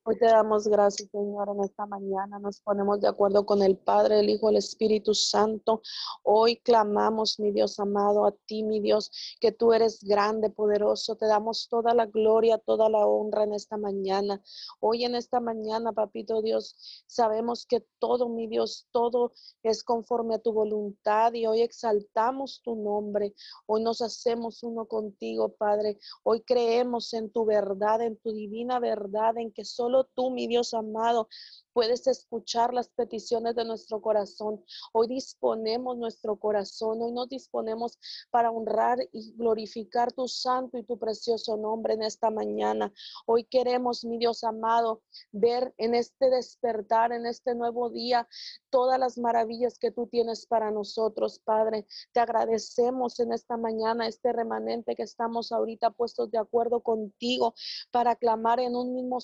[0.07, 2.37] Hoy te damos gracias, Señor, en esta mañana.
[2.37, 5.81] Nos ponemos de acuerdo con el Padre, el Hijo, el Espíritu Santo.
[6.21, 9.09] Hoy clamamos, mi Dios amado, a ti, mi Dios,
[9.41, 11.15] que tú eres grande, poderoso.
[11.15, 14.43] Te damos toda la gloria, toda la honra en esta mañana.
[14.79, 16.75] Hoy en esta mañana, papito Dios,
[17.07, 22.75] sabemos que todo, mi Dios, todo es conforme a tu voluntad y hoy exaltamos tu
[22.75, 23.33] nombre.
[23.65, 25.97] Hoy nos hacemos uno contigo, Padre.
[26.21, 30.73] Hoy creemos en tu verdad, en tu divina verdad, en que solo tú, mi Dios
[30.73, 31.29] amado,
[31.75, 34.63] puedes escuchar las peticiones de nuestro corazón.
[34.93, 37.99] Hoy disponemos nuestro corazón, hoy nos disponemos
[38.31, 42.93] para honrar y glorificar tu santo y tu precioso nombre en esta mañana.
[43.25, 45.01] Hoy queremos, mi Dios amado,
[45.33, 48.25] ver en este despertar, en este nuevo día,
[48.69, 51.85] todas las maravillas que tú tienes para nosotros, Padre.
[52.13, 57.53] Te agradecemos en esta mañana, este remanente que estamos ahorita puestos de acuerdo contigo
[57.91, 59.19] para clamar en un mismo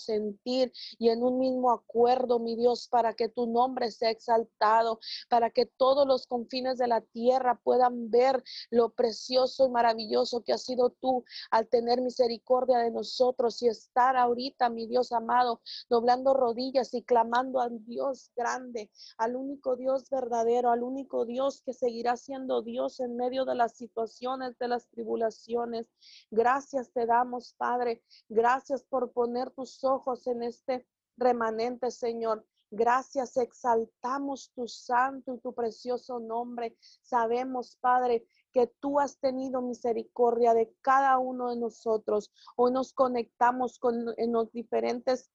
[0.98, 5.66] y en un mismo acuerdo mi Dios, para que tu nombre sea exaltado, para que
[5.66, 10.90] todos los confines de la tierra puedan ver lo precioso y maravilloso que ha sido
[10.90, 17.04] tú al tener misericordia de nosotros y estar ahorita, mi Dios amado, doblando rodillas y
[17.04, 23.00] clamando al Dios grande, al único Dios verdadero, al único Dios que seguirá siendo Dios
[23.00, 25.88] en medio de las situaciones, de las tribulaciones.
[26.30, 28.04] Gracias te damos, Padre.
[28.30, 30.86] Gracias por poner tus ojos en este
[31.18, 32.46] remanente, Señor.
[32.74, 36.78] Gracias, exaltamos tu santo y tu precioso nombre.
[37.02, 42.32] Sabemos, Padre, que tú has tenido misericordia de cada uno de nosotros.
[42.56, 45.30] Hoy nos conectamos con en los diferentes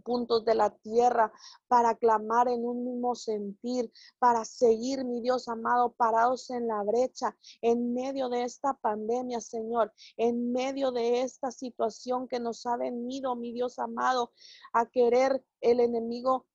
[0.00, 1.32] puntos de la tierra
[1.68, 7.36] para clamar en un mismo sentir, para seguir, mi Dios amado, parados en la brecha,
[7.62, 13.36] en medio de esta pandemia, Señor, en medio de esta situación que nos ha venido,
[13.36, 14.32] mi Dios amado,
[14.72, 16.46] a querer el enemigo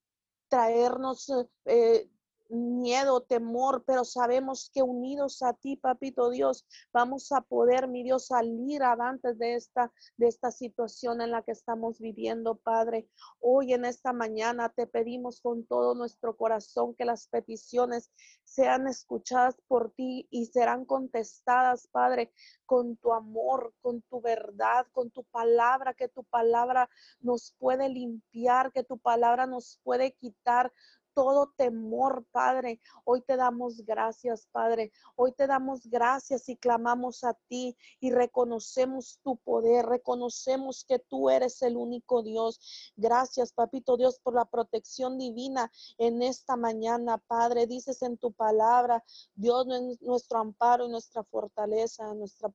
[0.47, 1.31] traernos
[1.65, 2.09] eh,
[2.49, 8.27] miedo, temor, pero sabemos que unidos a ti, papito Dios, vamos a poder, mi Dios,
[8.27, 13.09] salir adelante de esta, de esta situación en la que estamos viviendo, Padre.
[13.39, 18.11] Hoy en esta mañana te pedimos con todo nuestro corazón que las peticiones
[18.43, 22.31] sean escuchadas por ti y serán contestadas, Padre,
[22.65, 26.89] con tu amor, con tu verdad, con tu palabra, que tu palabra
[27.19, 30.71] nos puede limpiar, que tu palabra nos puede quitar
[31.15, 32.81] todo temor, Padre.
[33.05, 34.91] Hoy te damos gracias, Padre.
[35.15, 41.29] Hoy te damos gracias y clamamos a ti y reconocemos tu poder, reconocemos que tú
[41.29, 42.93] eres el único Dios.
[42.97, 47.65] Gracias, Papito Dios, por la protección divina en esta mañana, Padre.
[47.65, 49.03] Dices en tu palabra,
[49.33, 52.49] Dios es nuestro amparo y nuestra fortaleza, nuestra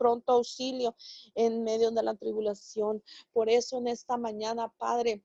[0.00, 0.96] pronto auxilio
[1.34, 3.02] en medio de la tribulación.
[3.34, 5.22] Por eso en esta mañana, Padre,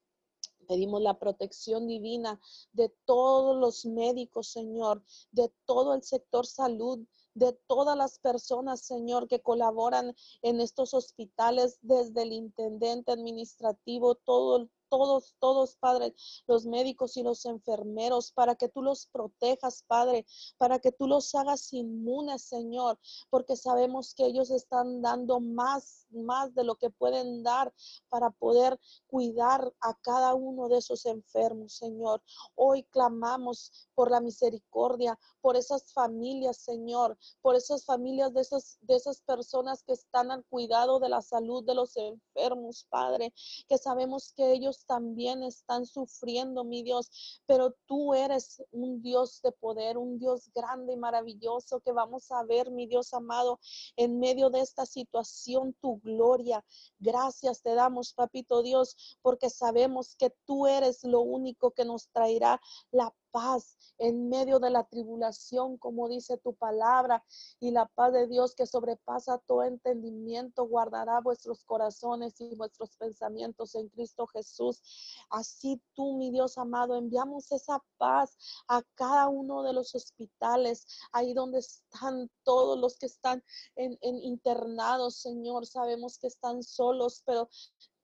[0.68, 2.40] Pedimos la protección divina
[2.74, 9.28] de todos los médicos, Señor, de todo el sector salud, de todas las personas, Señor,
[9.28, 16.16] que colaboran en estos hospitales, desde el intendente administrativo, todo, todos, todos, Padre,
[16.48, 20.26] los médicos y los enfermeros, para que tú los protejas, Padre,
[20.58, 26.54] para que tú los hagas inmunes, Señor, porque sabemos que ellos están dando más, más
[26.56, 27.74] de lo que pueden dar
[28.10, 32.22] para poder cuidar a cada uno de esos enfermos, Señor.
[32.56, 38.96] Hoy clamamos por la misericordia, por esas familias, Señor, por esas familias de esas, de
[38.96, 43.34] esas personas que están al cuidado de la salud de los enfermos, Padre,
[43.68, 49.52] que sabemos que ellos también están sufriendo, mi Dios, pero tú eres un Dios de
[49.52, 53.60] poder, un Dios grande y maravilloso que vamos a ver, mi Dios amado,
[53.96, 56.64] en medio de esta situación, tu gloria.
[57.00, 62.60] Gracias te damos, papito Dios, porque sabemos que tú eres lo único que nos traerá
[62.92, 67.22] la paz en medio de la tribulación, como dice tu palabra,
[67.60, 73.76] y la paz de Dios que sobrepasa todo entendimiento, guardará vuestros corazones y vuestros pensamientos
[73.76, 74.82] en Cristo Jesús.
[75.30, 78.38] Así tú, mi Dios amado, enviamos esa paz
[78.70, 83.44] a cada uno de los hospitales, ahí donde están todos los que están
[83.76, 85.66] en, internados, Señor.
[85.66, 87.50] Sabemos que están solos, pero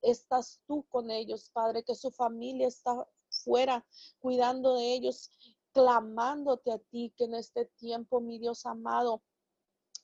[0.02, 3.08] estás tú con ellos, Padre, que su familia está
[3.44, 3.86] fuera,
[4.20, 5.32] cuidando de ellos,
[5.72, 9.22] clamándote a ti, que en este tiempo, mi Dios amado,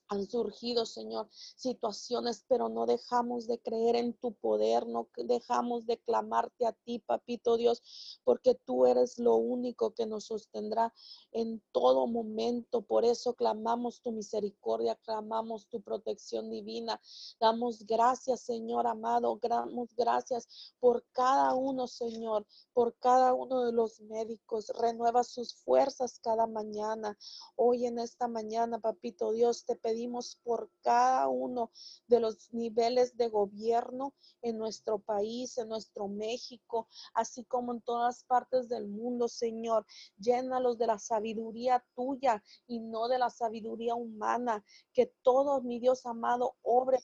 [0.10, 5.98] han surgido, Señor, situaciones, pero no dejamos de creer en tu poder, no dejamos de
[6.00, 10.94] clamarte a ti, papito Dios, porque tú eres lo único que nos sostendrá
[11.32, 12.82] en todo momento.
[12.82, 17.02] Por eso clamamos tu misericordia, clamamos tu protección divina.
[17.40, 24.00] Damos gracias, Señor amado, damos gracias por cada uno, Señor, por cada uno de los
[24.02, 24.72] médicos.
[24.80, 27.18] Renueva sus fuerzas cada mañana.
[27.56, 31.72] Hoy en esta mañana, papito Dios, te pedimos pedimos por cada uno
[32.06, 38.24] de los niveles de gobierno en nuestro país, en nuestro México, así como en todas
[38.26, 39.88] partes del mundo, Señor.
[40.20, 44.64] Llénalos de la sabiduría tuya y no de la sabiduría humana.
[44.94, 47.00] Que todo, mi Dios amado, obre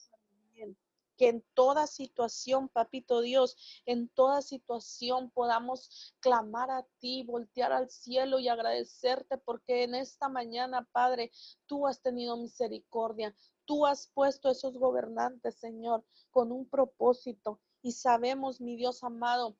[1.18, 3.56] que en toda situación, papito Dios,
[3.86, 10.30] en toda situación podamos clamar a ti, voltear al cielo y agradecerte porque en esta
[10.30, 11.32] mañana, Padre,
[11.66, 13.36] tú has tenido misericordia.
[13.66, 17.62] Tú has puesto esos gobernantes, Señor, con un propósito.
[17.82, 19.58] Y sabemos, mi Dios amado,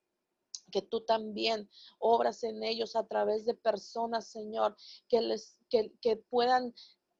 [0.72, 4.76] que tú también obras en ellos a través de personas, Señor,
[5.08, 6.74] que les que, que puedan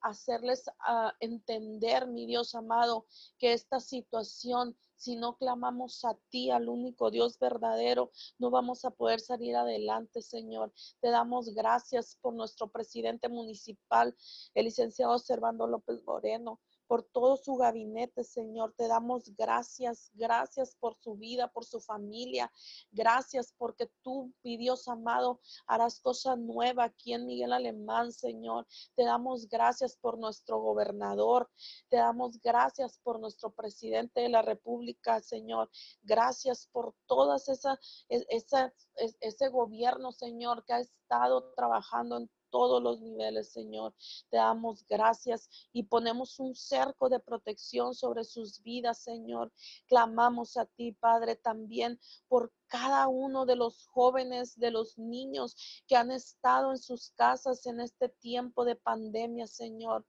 [0.04, 3.06] hacerles a entender, mi Dios amado,
[3.38, 8.90] que esta situación, si no clamamos a ti, al único Dios verdadero, no vamos a
[8.90, 10.72] poder salir adelante, Señor.
[11.00, 14.14] Te damos gracias por nuestro presidente municipal,
[14.52, 16.60] el licenciado Servando López Moreno
[16.94, 18.72] por todo su gabinete, Señor.
[18.76, 22.52] Te damos gracias, gracias por su vida, por su familia.
[22.92, 28.68] Gracias porque tú, mi Dios amado, harás cosa nueva aquí en Miguel Alemán, Señor.
[28.94, 31.50] Te damos gracias por nuestro gobernador.
[31.88, 35.68] Te damos gracias por nuestro presidente de la República, Señor.
[36.04, 37.76] Gracias por todas esa,
[38.08, 38.72] esa,
[39.18, 43.92] ese gobierno, Señor, que ha estado trabajando en todos los niveles, Señor.
[44.30, 49.52] Te damos gracias y ponemos un cerco de protección sobre sus vidas, Señor.
[49.88, 51.98] Clamamos a ti, Padre, también
[52.28, 55.56] por cada uno de los jóvenes, de los niños
[55.88, 60.06] que han estado en sus casas en este tiempo de pandemia, Señor.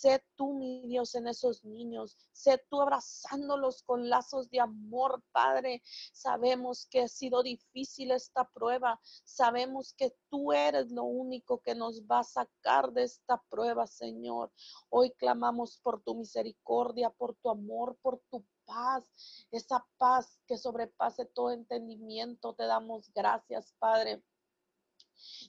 [0.00, 2.16] Sé tú, mi Dios, en esos niños.
[2.32, 5.82] Sé tú abrazándolos con lazos de amor, Padre.
[6.14, 8.98] Sabemos que ha sido difícil esta prueba.
[9.24, 14.50] Sabemos que tú eres lo único que nos va a sacar de esta prueba, Señor.
[14.88, 19.04] Hoy clamamos por tu misericordia, por tu amor, por tu paz,
[19.50, 22.54] esa paz que sobrepase todo entendimiento.
[22.54, 24.22] Te damos gracias, Padre.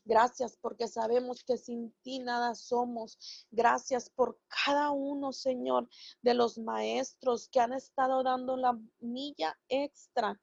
[0.05, 3.17] Gracias porque sabemos que sin ti nada somos.
[3.51, 5.89] Gracias por cada uno, Señor,
[6.21, 10.39] de los maestros que han estado dando la milla extra,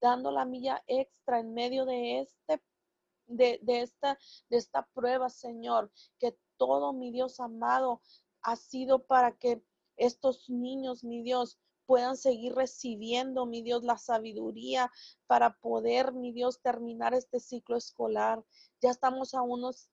[0.00, 2.62] dando la milla extra en medio de este
[3.30, 4.18] de, de, esta,
[4.48, 8.02] de esta prueba, Señor, que todo, mi Dios amado,
[8.42, 9.62] ha sido para que
[9.96, 11.58] estos niños, mi Dios,
[11.90, 14.92] puedan seguir recibiendo, mi Dios, la sabiduría
[15.26, 18.44] para poder, mi Dios, terminar este ciclo escolar.
[18.80, 19.90] Ya estamos a unos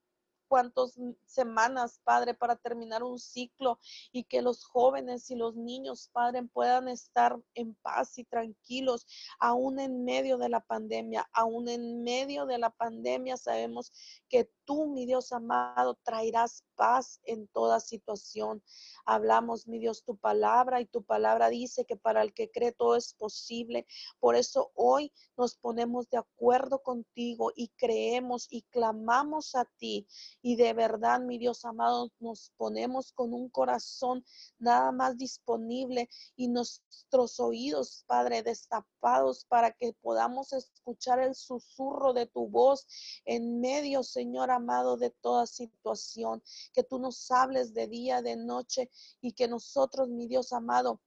[0.48, 0.94] cuantas
[1.26, 3.80] semanas, Padre, para terminar un ciclo
[4.12, 9.08] y que los jóvenes y los niños, Padre, puedan estar en paz y tranquilos,
[9.40, 13.92] aún en medio de la pandemia, aún en medio de la pandemia sabemos
[14.30, 18.62] que tú, mi Dios amado, traerás paz en toda situación.
[19.06, 22.98] Hablamos, mi Dios, tu palabra y tu palabra dice que para el que cree todo
[22.98, 23.88] es posible.
[24.20, 30.06] Por eso hoy nos ponemos de acuerdo contigo y creemos y clamamos a ti.
[30.42, 34.26] Y de verdad, mi Dios amado, nos ponemos con un corazón
[34.60, 42.26] nada más disponible y nuestros oídos, Padre, destapados para que podamos escuchar el susurro de
[42.26, 42.86] tu voz
[43.24, 46.44] en medio, Señor amado, de toda situación.
[46.74, 48.90] Que tú nos hables de día, de noche
[49.22, 51.02] y que nosotros, mi Dios amado,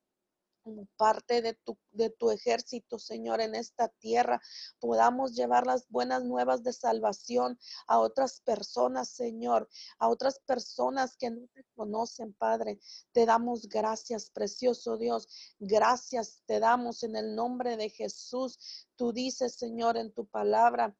[0.63, 4.41] como parte de tu, de tu ejército, Señor, en esta tierra,
[4.79, 11.31] podamos llevar las buenas nuevas de salvación a otras personas, Señor, a otras personas que
[11.31, 12.79] no te conocen, Padre.
[13.13, 15.29] Te damos gracias, precioso Dios.
[15.59, 18.87] Gracias te damos en el nombre de Jesús.
[18.97, 20.95] Tú dices, Señor, en tu palabra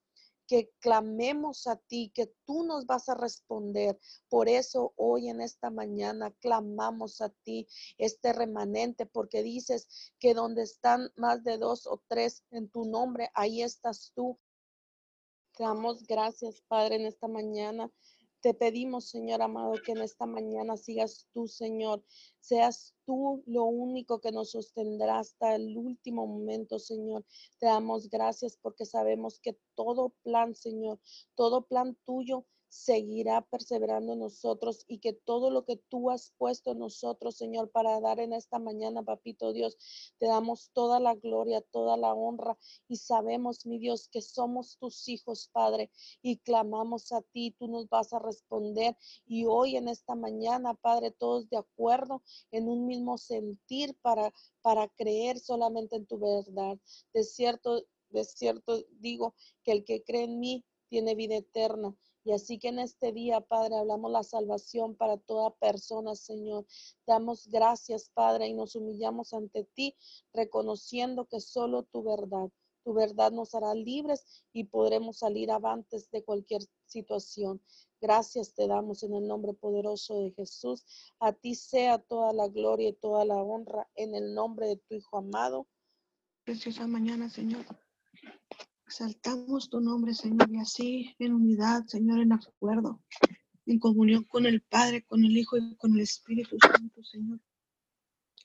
[0.51, 4.01] que clamemos a ti, que tú nos vas a responder.
[4.29, 9.87] Por eso hoy en esta mañana clamamos a ti, este remanente, porque dices
[10.19, 14.41] que donde están más de dos o tres en tu nombre, ahí estás tú.
[15.57, 17.89] Damos gracias, Padre, en esta mañana.
[18.43, 22.03] Te pedimos, Señor amado, que en esta mañana sigas tú, Señor.
[22.41, 27.27] Seas tú lo único que nos sostendrá hasta el último momento, Señor.
[27.59, 30.99] Te damos gracias porque sabemos que todo plan, Señor,
[31.35, 36.79] todo plan tuyo seguirá perseverando nosotros y que todo lo que tú has puesto en
[36.79, 39.77] nosotros, Señor, para dar en esta mañana, papito Dios,
[40.19, 42.57] te damos toda la gloria, toda la honra
[42.89, 45.91] y sabemos, mi Dios, que somos tus hijos, Padre,
[46.23, 48.97] y clamamos a ti, tú nos vas a responder
[49.27, 54.89] y hoy en esta mañana, Padre, todos de acuerdo en un mismo sentir para para
[54.89, 56.79] creer solamente en tu verdad.
[57.13, 62.33] De cierto, de cierto digo que el que cree en mí tiene vida eterna y
[62.33, 66.67] así que en este día, Padre, hablamos la salvación para toda persona, Señor.
[67.07, 69.97] Damos gracias, Padre, y nos humillamos ante ti,
[70.35, 72.51] reconociendo que solo tu verdad,
[72.85, 77.63] tu verdad nos hará libres y podremos salir avantes de cualquier situación.
[78.01, 80.85] Gracias te damos en el nombre poderoso de Jesús.
[81.21, 84.95] A ti sea toda la gloria y toda la honra en el nombre de tu
[84.95, 85.67] Hijo amado.
[86.45, 87.65] Preciosa mañana, Señor.
[88.91, 93.01] Exaltamos tu nombre, Señor, y así en unidad, Señor, en acuerdo,
[93.65, 97.39] en comunión con el Padre, con el Hijo y con el Espíritu Santo, Señor.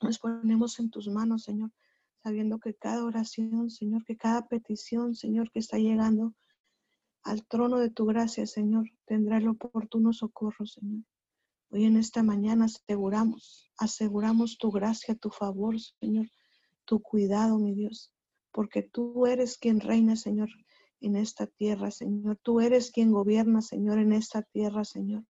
[0.02, 1.72] Nos ponemos en tus manos, Señor,
[2.22, 6.32] sabiendo que cada oración, Señor, que cada petición, Señor, que está llegando
[7.24, 11.02] al trono de tu gracia, Señor, tendrá el oportuno socorro, Señor.
[11.70, 16.30] Hoy en esta mañana aseguramos, aseguramos tu gracia, tu favor, Señor,
[16.84, 18.12] tu cuidado, mi Dios
[18.56, 20.48] porque tú eres quien reina, Señor,
[21.02, 22.38] en esta tierra, Señor.
[22.42, 25.26] Tú eres quien gobierna, Señor, en esta tierra, Señor.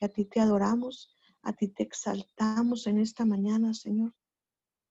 [0.00, 4.14] Y a ti te adoramos, a ti te exaltamos en esta mañana, Señor.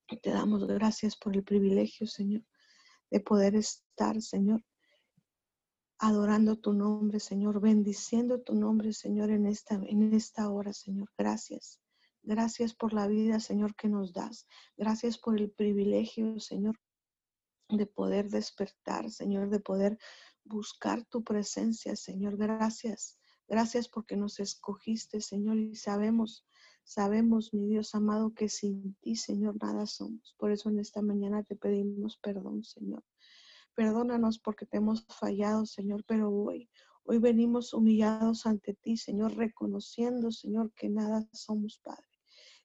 [0.08, 2.44] Y te damos gracias por el privilegio, Señor,
[3.10, 4.64] de poder estar, Señor,
[5.98, 11.10] adorando tu nombre, Señor, bendiciendo tu nombre, Señor, en esta, en esta hora, Señor.
[11.18, 11.82] Gracias.
[12.22, 14.46] Gracias por la vida, Señor, que nos das.
[14.78, 16.78] Gracias por el privilegio, Señor,
[17.78, 19.98] de poder despertar, Señor, de poder
[20.44, 22.38] buscar tu presencia, Señor.
[22.38, 23.18] Gracias.
[23.48, 26.46] Gracias porque nos escogiste, Señor, y sabemos,
[26.84, 30.34] sabemos, mi Dios amado, que sin ti, Señor, nada somos.
[30.38, 33.04] Por eso en esta mañana te pedimos perdón, Señor.
[33.76, 36.70] Perdónanos porque te hemos fallado, Señor, pero hoy,
[37.04, 42.08] hoy venimos humillados ante ti, Señor, reconociendo, Señor, que nada somos, Padre,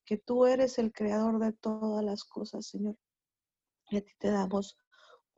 [0.04, 2.96] que tú eres el creador de todas las cosas, Señor.
[3.90, 4.76] Y a ti te damos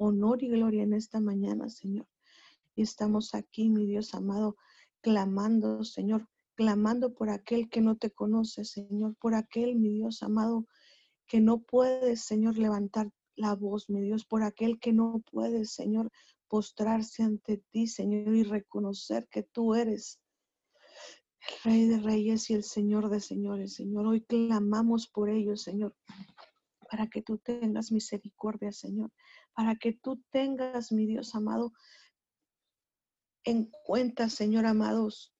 [0.00, 2.06] honor y gloria en esta mañana, Señor.
[2.74, 4.56] Y estamos aquí, mi Dios amado,
[5.02, 10.66] clamando, Señor, clamando por aquel que no te conoce, Señor, por aquel, mi Dios amado,
[11.26, 16.10] que no puede, Señor, levantar la voz, mi Dios, por aquel que no puede, Señor,
[16.48, 20.18] postrarse ante ti, Señor, y reconocer que tú eres
[21.40, 24.06] el Rey de Reyes y el Señor de Señores, Señor.
[24.06, 25.94] Hoy clamamos por ellos, Señor,
[26.90, 29.10] para que tú tengas misericordia, Señor,
[29.54, 31.72] para que tú tengas, mi Dios amado,
[33.44, 35.34] en cuenta, Señor amados,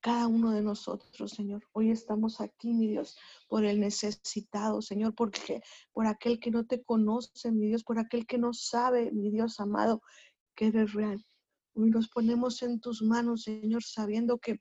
[0.00, 1.62] cada uno de nosotros, Señor.
[1.72, 3.16] Hoy estamos aquí, mi Dios,
[3.48, 5.62] por el necesitado, Señor, porque
[5.92, 9.60] por aquel que no te conoce, mi Dios, por aquel que no sabe, mi Dios
[9.60, 10.02] amado,
[10.54, 11.24] que eres real.
[11.74, 14.60] Hoy nos ponemos en tus manos, Señor, sabiendo que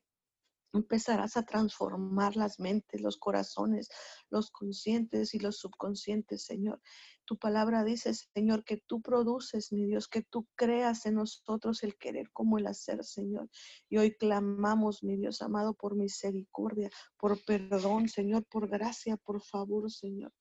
[0.73, 3.89] empezarás a transformar las mentes, los corazones,
[4.29, 6.81] los conscientes y los subconscientes, Señor.
[7.25, 11.97] Tu palabra dice, Señor, que tú produces, mi Dios, que tú creas en nosotros el
[11.97, 13.49] querer como el hacer, Señor.
[13.87, 19.89] Y hoy clamamos, mi Dios amado, por misericordia, por perdón, Señor, por gracia, por favor,
[19.91, 20.33] Señor.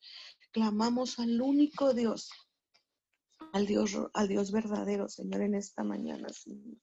[0.50, 2.30] Clamamos al único Dios,
[3.52, 6.78] al Dios, al Dios verdadero, Señor, en esta mañana, Señor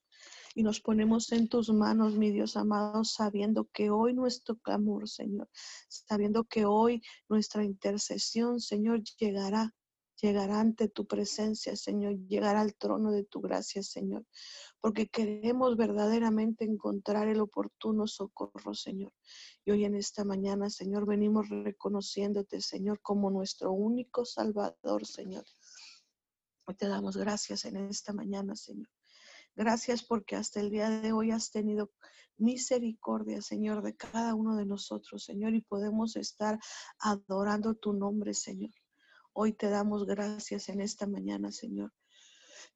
[0.56, 5.50] y nos ponemos en tus manos, mi Dios amado, sabiendo que hoy nuestro clamor, Señor,
[5.88, 9.74] sabiendo que hoy nuestra intercesión, Señor, llegará,
[10.22, 14.26] llegará ante tu presencia, Señor, llegará al trono de tu gracia, Señor,
[14.82, 19.14] porque queremos verdaderamente encontrar el oportuno socorro, Señor.
[19.66, 25.46] Y hoy en esta mañana, Señor, venimos reconociéndote, Señor, como nuestro único Salvador, Señor.
[26.78, 28.88] Te damos gracias en esta mañana, Señor.
[29.60, 31.92] Gracias porque hasta el día de hoy has tenido
[32.38, 36.58] misericordia, Señor, de cada uno de nosotros, Señor, y podemos estar
[36.98, 38.72] adorando tu nombre, Señor.
[39.34, 41.92] Hoy te damos gracias en esta mañana, Señor.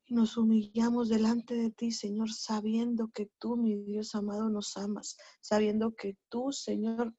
[0.03, 5.15] Y nos humillamos delante de ti, Señor, sabiendo que tú, mi Dios amado, nos amas,
[5.39, 7.15] sabiendo que tú, Señor,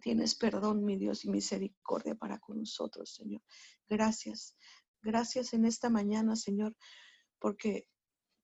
[0.00, 3.42] tienes perdón, mi Dios, y misericordia para con nosotros, Señor.
[3.86, 4.56] Gracias.
[5.02, 6.74] Gracias en esta mañana, Señor,
[7.38, 7.86] porque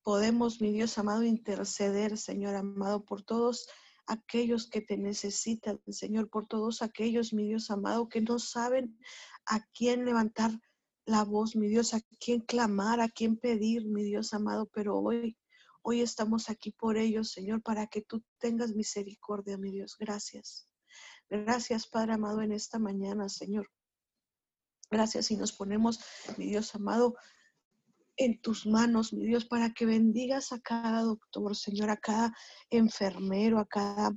[0.02, 3.68] podemos, mi Dios amado, interceder, Señor amado, por todos
[4.06, 8.98] aquellos que te necesitan, Señor, por todos aquellos, mi Dios amado, que no saben
[9.46, 10.50] a quién levantar
[11.04, 15.36] la voz, mi Dios, a quién clamar, a quién pedir, mi Dios amado, pero hoy,
[15.82, 19.96] hoy estamos aquí por ellos, Señor, para que tú tengas misericordia, mi Dios.
[19.98, 20.68] Gracias.
[21.28, 23.68] Gracias, Padre amado, en esta mañana, Señor.
[24.90, 26.00] Gracias y nos ponemos,
[26.36, 27.16] mi Dios amado,
[28.16, 32.34] en tus manos, mi Dios, para que bendigas a cada doctor, Señor, a cada
[32.70, 34.16] enfermero, a cada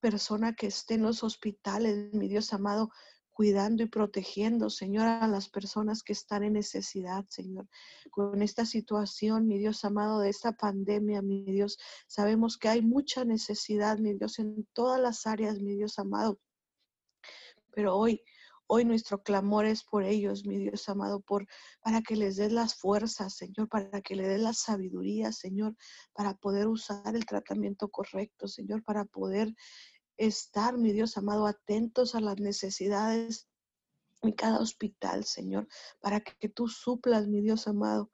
[0.00, 2.90] persona que esté en los hospitales, mi Dios amado,
[3.32, 7.68] cuidando y protegiendo, Señor, a las personas que están en necesidad, Señor.
[8.10, 13.24] Con esta situación, mi Dios amado, de esta pandemia, mi Dios, sabemos que hay mucha
[13.24, 16.38] necesidad, mi Dios, en todas las áreas, mi Dios amado.
[17.72, 18.22] Pero hoy
[18.66, 21.46] Hoy nuestro clamor es por ellos, mi Dios amado, por
[21.82, 25.76] para que les des las fuerzas, Señor, para que les des la sabiduría, Señor,
[26.14, 29.54] para poder usar el tratamiento correcto, Señor, para poder
[30.16, 33.48] estar, mi Dios amado, atentos a las necesidades
[34.22, 35.68] en cada hospital, Señor,
[36.00, 38.10] para que tú suplas, mi Dios amado,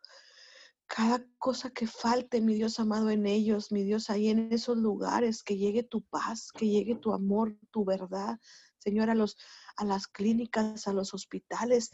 [0.86, 5.44] cada cosa que falte, mi Dios amado, en ellos, mi Dios, ahí en esos lugares,
[5.44, 8.40] que llegue tu paz, que llegue tu amor, tu verdad,
[8.80, 9.36] Señor, a los
[9.76, 11.92] a las clínicas, a los hospitales,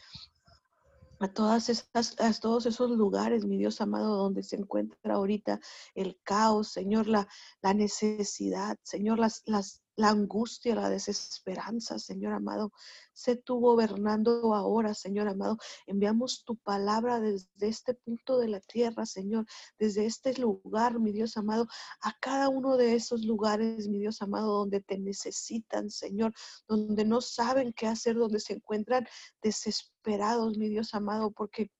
[1.21, 5.61] a todas estas, a todos esos lugares, mi Dios amado, donde se encuentra ahorita
[5.95, 7.29] el caos, Señor, la,
[7.63, 12.73] la necesidad, Señor, las, las, la angustia, la desesperanza, Señor amado.
[13.13, 15.57] Sé tú gobernando ahora, Señor amado.
[15.87, 19.47] Enviamos tu palabra desde este punto de la tierra, Señor,
[19.79, 21.67] desde este lugar, mi Dios amado,
[22.03, 26.35] a cada uno de esos lugares, mi Dios amado, donde te necesitan, Señor,
[26.69, 29.07] donde no saben qué hacer, donde se encuentran
[29.43, 31.71] desesperados, mi Dios amado, porque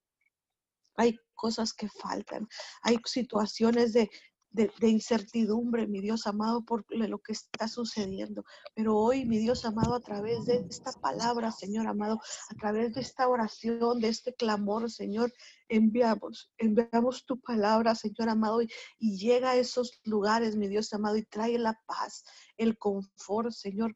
[0.97, 2.49] hay cosas que faltan,
[2.83, 4.11] hay situaciones de
[4.57, 8.45] de, incertidumbre, mi Dios amado, por lo que está sucediendo.
[8.75, 13.03] Pero hoy, mi Dios amado, a través de esta palabra, Señor amado, a través de
[13.03, 15.33] esta oración, de este clamor, Señor,
[15.69, 21.25] enviamos, enviamos tu palabra, Señor amado, y, llega a esos lugares, mi Dios amado, y
[21.25, 22.25] trae la paz,
[22.57, 23.95] el confort, Señor,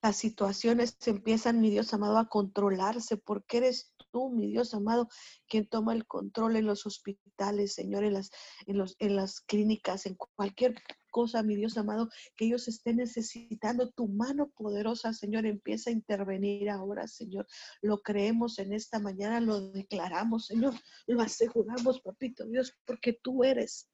[0.00, 3.92] las situaciones empiezan, mi Dios amado, a controlarse, porque eres
[4.28, 5.08] mi Dios amado,
[5.46, 8.30] quien toma el control en los hospitales, Señor, en las,
[8.66, 10.74] en los, en las clínicas, en cualquier
[11.10, 13.90] cosa, mi Dios amado, que ellos estén necesitando.
[13.90, 17.46] Tu mano poderosa, Señor, empieza a intervenir ahora, Señor.
[17.80, 20.74] Lo creemos en esta mañana, lo declaramos, Señor,
[21.06, 23.88] lo aseguramos, papito Dios, porque tú eres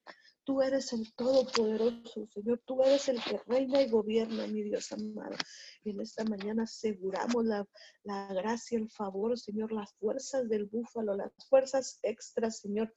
[0.45, 2.61] Tú eres el Todopoderoso, Señor.
[2.67, 5.37] Tú eres el que reina y gobierna, mi Dios amado.
[5.83, 7.67] Y en esta mañana aseguramos la,
[8.03, 12.95] la gracia, el favor, Señor, las fuerzas del búfalo, las fuerzas extras, Señor.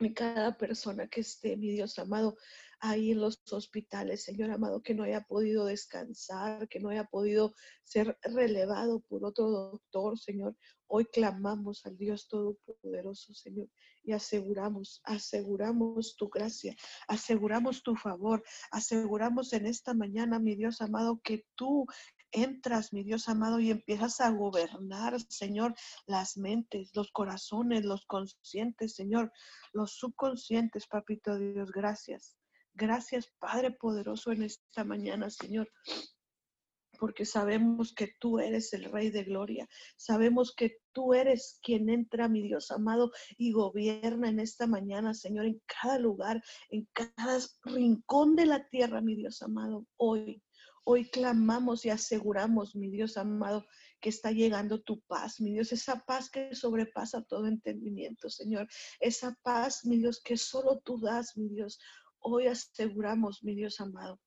[0.00, 2.36] Y cada persona que esté, mi Dios amado,
[2.80, 7.54] ahí en los hospitales, Señor amado, que no haya podido descansar, que no haya podido
[7.82, 10.54] ser relevado por otro doctor, Señor.
[10.90, 13.68] Hoy clamamos al Dios Todopoderoso, Señor,
[14.02, 16.74] y aseguramos, aseguramos tu gracia,
[17.06, 21.86] aseguramos tu favor, aseguramos en esta mañana, mi Dios amado, que tú
[22.32, 25.74] entras, mi Dios amado, y empiezas a gobernar, Señor,
[26.06, 29.30] las mentes, los corazones, los conscientes, Señor,
[29.74, 32.38] los subconscientes, papito Dios, gracias.
[32.72, 35.68] Gracias, Padre poderoso, en esta mañana, Señor
[36.98, 39.68] porque sabemos que tú eres el Rey de Gloria.
[39.96, 45.46] Sabemos que tú eres quien entra, mi Dios amado, y gobierna en esta mañana, Señor,
[45.46, 49.86] en cada lugar, en cada rincón de la tierra, mi Dios amado.
[49.96, 50.42] Hoy,
[50.84, 53.64] hoy clamamos y aseguramos, mi Dios amado,
[54.00, 58.68] que está llegando tu paz, mi Dios, esa paz que sobrepasa todo entendimiento, Señor.
[59.00, 61.78] Esa paz, mi Dios, que solo tú das, mi Dios.
[62.20, 64.20] Hoy aseguramos, mi Dios amado,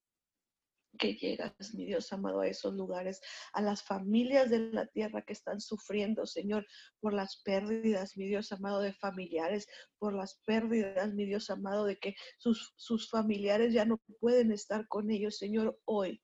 [0.97, 3.21] que llegas, mi Dios amado, a esos lugares,
[3.53, 6.65] a las familias de la tierra que están sufriendo, Señor,
[6.99, 9.67] por las pérdidas, mi Dios amado, de familiares,
[9.97, 14.87] por las pérdidas, mi Dios amado, de que sus, sus familiares ya no pueden estar
[14.87, 16.21] con ellos, Señor, hoy.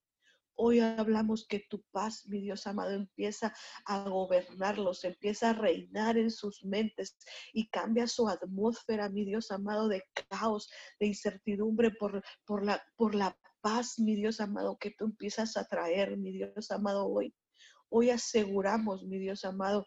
[0.60, 3.54] Hoy hablamos que tu paz, mi Dios amado, empieza
[3.86, 7.16] a gobernarlos, empieza a reinar en sus mentes
[7.54, 10.68] y cambia su atmósfera, mi Dios amado, de caos,
[11.00, 15.66] de incertidumbre por, por, la, por la paz, mi Dios amado, que tú empiezas a
[15.66, 17.34] traer, mi Dios amado, hoy.
[17.90, 19.86] Hoy aseguramos, mi Dios amado,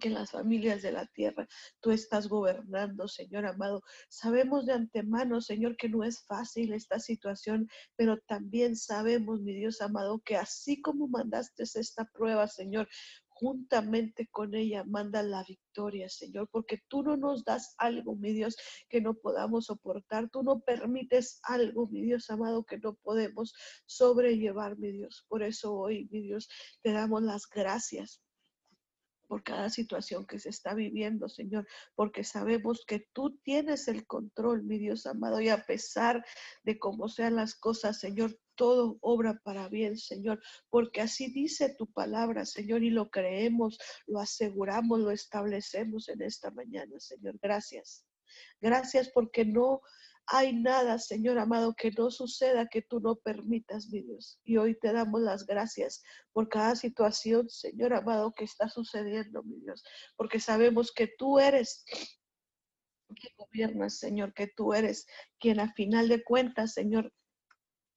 [0.00, 1.46] que en las familias de la tierra
[1.80, 3.82] tú estás gobernando, Señor amado.
[4.08, 9.80] Sabemos de antemano, Señor, que no es fácil esta situación, pero también sabemos, mi Dios
[9.80, 12.88] amado, que así como mandaste esta prueba, Señor,
[13.40, 18.56] juntamente con ella manda la victoria, Señor, porque tú no nos das algo, mi Dios,
[18.88, 20.28] que no podamos soportar.
[20.28, 23.54] Tú no permites algo, mi Dios amado, que no podemos
[23.86, 25.24] sobrellevar, mi Dios.
[25.28, 26.48] Por eso hoy, mi Dios,
[26.82, 28.22] te damos las gracias
[29.26, 34.64] por cada situación que se está viviendo, Señor, porque sabemos que tú tienes el control,
[34.64, 36.26] mi Dios amado, y a pesar
[36.64, 40.38] de cómo sean las cosas, Señor, todo obra para bien, Señor,
[40.68, 46.50] porque así dice tu palabra, Señor, y lo creemos, lo aseguramos, lo establecemos en esta
[46.50, 47.38] mañana, Señor.
[47.40, 48.04] Gracias.
[48.60, 49.80] Gracias porque no
[50.26, 54.38] hay nada, Señor amado, que no suceda que tú no permitas, mi Dios.
[54.44, 56.02] Y hoy te damos las gracias
[56.34, 59.82] por cada situación, Señor amado, que está sucediendo, mi Dios.
[60.16, 61.82] Porque sabemos que tú eres
[63.14, 65.06] que gobiernas, Señor, que tú eres
[65.38, 67.10] quien a final de cuentas, Señor,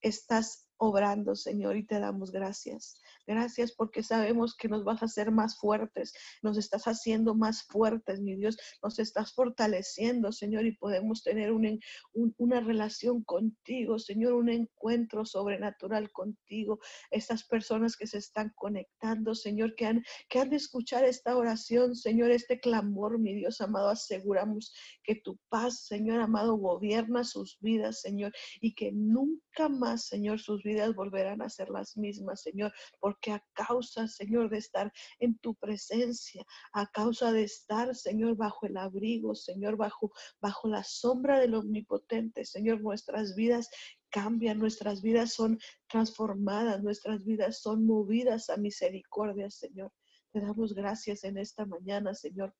[0.04, 3.00] estás obrando, Señor, y te damos gracias.
[3.26, 6.12] Gracias porque sabemos que nos vas a hacer más fuertes,
[6.42, 12.60] nos estás haciendo más fuertes, mi Dios, nos estás fortaleciendo, Señor, y podemos tener una
[12.60, 16.80] relación contigo, Señor, un encuentro sobrenatural contigo.
[17.10, 21.94] Estas personas que se están conectando, Señor, que han, que han de escuchar esta oración,
[21.94, 24.72] Señor, este clamor, mi Dios amado, aseguramos
[25.02, 30.62] que tu paz, Señor amado, gobierna sus vidas, Señor, y que nunca más, Señor, sus
[30.62, 32.72] vidas volverán a ser las mismas, Señor,
[33.14, 38.66] porque a causa, Señor, de estar en tu presencia, a causa de estar, Señor, bajo
[38.66, 40.10] el abrigo, Señor, bajo,
[40.40, 43.70] bajo la sombra del omnipotente, Señor, nuestras vidas
[44.10, 49.92] cambian, nuestras vidas son transformadas, nuestras vidas son movidas a misericordia, Señor.
[50.32, 52.52] Te damos gracias en esta mañana, Señor,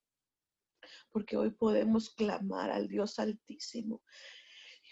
[1.10, 4.02] porque hoy podemos clamar al Dios Altísimo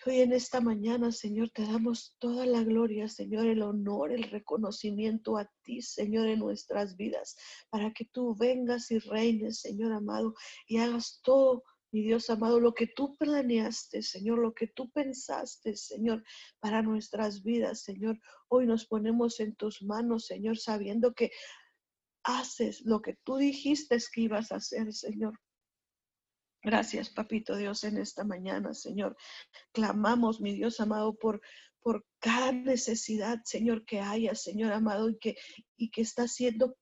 [0.06, 5.36] hoy en esta mañana, Señor, te damos toda la gloria, Señor, el honor, el reconocimiento
[5.36, 7.36] a ti, Señor, en nuestras vidas,
[7.70, 10.34] para que tú vengas y reines, Señor amado,
[10.66, 15.76] y hagas todo mi Dios amado, lo que tú planeaste, Señor, lo que tú pensaste,
[15.76, 16.24] Señor,
[16.58, 18.18] para nuestras vidas, Señor.
[18.48, 21.30] Hoy nos ponemos en tus manos, Señor, sabiendo que
[22.24, 25.38] haces lo que tú dijiste que ibas a hacer, Señor.
[26.62, 29.16] Gracias, papito Dios, en esta mañana, Señor.
[29.72, 31.40] Clamamos, mi Dios amado, por,
[31.80, 35.36] por cada necesidad, Señor, que haya, Señor amado, y que,
[35.76, 36.76] y que está siendo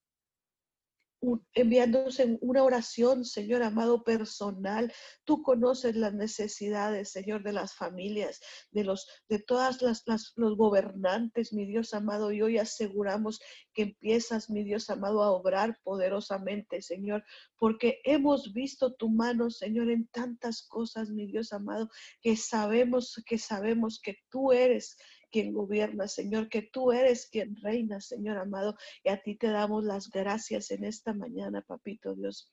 [1.55, 4.93] enviándose una oración, Señor amado, personal.
[5.25, 8.41] Tú conoces las necesidades, Señor, de las familias,
[8.71, 10.05] de los, de todas las,
[10.37, 13.41] los gobernantes, mi Dios amado, y hoy aseguramos
[13.75, 17.25] que empiezas, mi Dios amado, a obrar poderosamente, Señor,
[17.59, 21.91] porque hemos visto tu mano, Señor, en tantas cosas, mi Dios amado,
[22.23, 24.97] que sabemos, que sabemos que tú eres
[25.31, 29.85] quien gobierna, Señor, que tú eres quien reina, Señor amado, y a ti te damos
[29.85, 32.53] las gracias en esta mañana, papito Dios.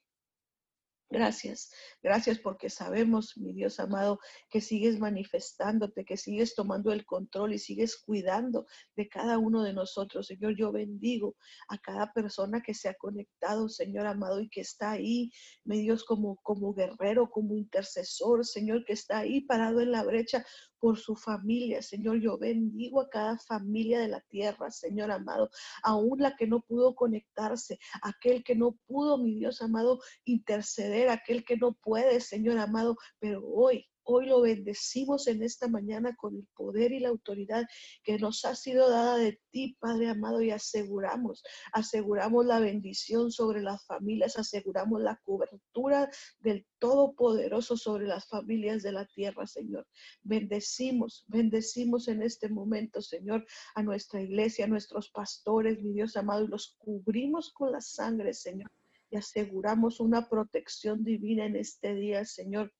[1.09, 1.71] Gracias,
[2.03, 4.19] gracias porque sabemos, mi Dios amado,
[4.49, 8.65] que sigues manifestándote, que sigues tomando el control y sigues cuidando
[8.97, 10.27] de cada uno de nosotros.
[10.27, 11.37] Señor, yo bendigo
[11.69, 15.31] a cada persona que se ha conectado, Señor amado, y que está ahí,
[15.63, 20.45] mi Dios, como, como guerrero, como intercesor, Señor, que está ahí parado en la brecha
[20.79, 21.81] por su familia.
[21.81, 25.49] Señor, yo bendigo a cada familia de la tierra, Señor amado,
[25.83, 31.43] aún la que no pudo conectarse, aquel que no pudo, mi Dios amado, interceder, aquel
[31.43, 36.47] que no puede, Señor amado, pero hoy Hoy lo bendecimos en esta mañana con el
[36.55, 37.65] poder y la autoridad
[38.05, 41.43] que nos ha sido dada de ti, Padre amado, y aseguramos,
[41.73, 48.93] aseguramos la bendición sobre las familias, aseguramos la cobertura del Todopoderoso sobre las familias de
[48.93, 49.85] la tierra, Señor.
[50.23, 53.45] Bendecimos, bendecimos en este momento, Señor,
[53.75, 58.33] a nuestra iglesia, a nuestros pastores, mi Dios amado, y los cubrimos con la sangre,
[58.33, 58.71] Señor.
[59.09, 62.71] Y aseguramos una protección divina en este día, Señor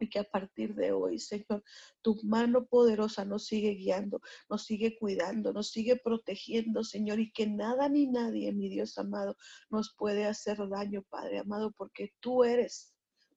[0.00, 1.62] y que a partir de hoy, Señor,
[2.02, 7.46] tu mano poderosa nos sigue guiando, nos sigue cuidando, nos sigue protegiendo, Señor, y que
[7.46, 9.36] nada ni nadie, mi Dios amado,
[9.68, 12.94] nos puede hacer daño, Padre amado, porque tú eres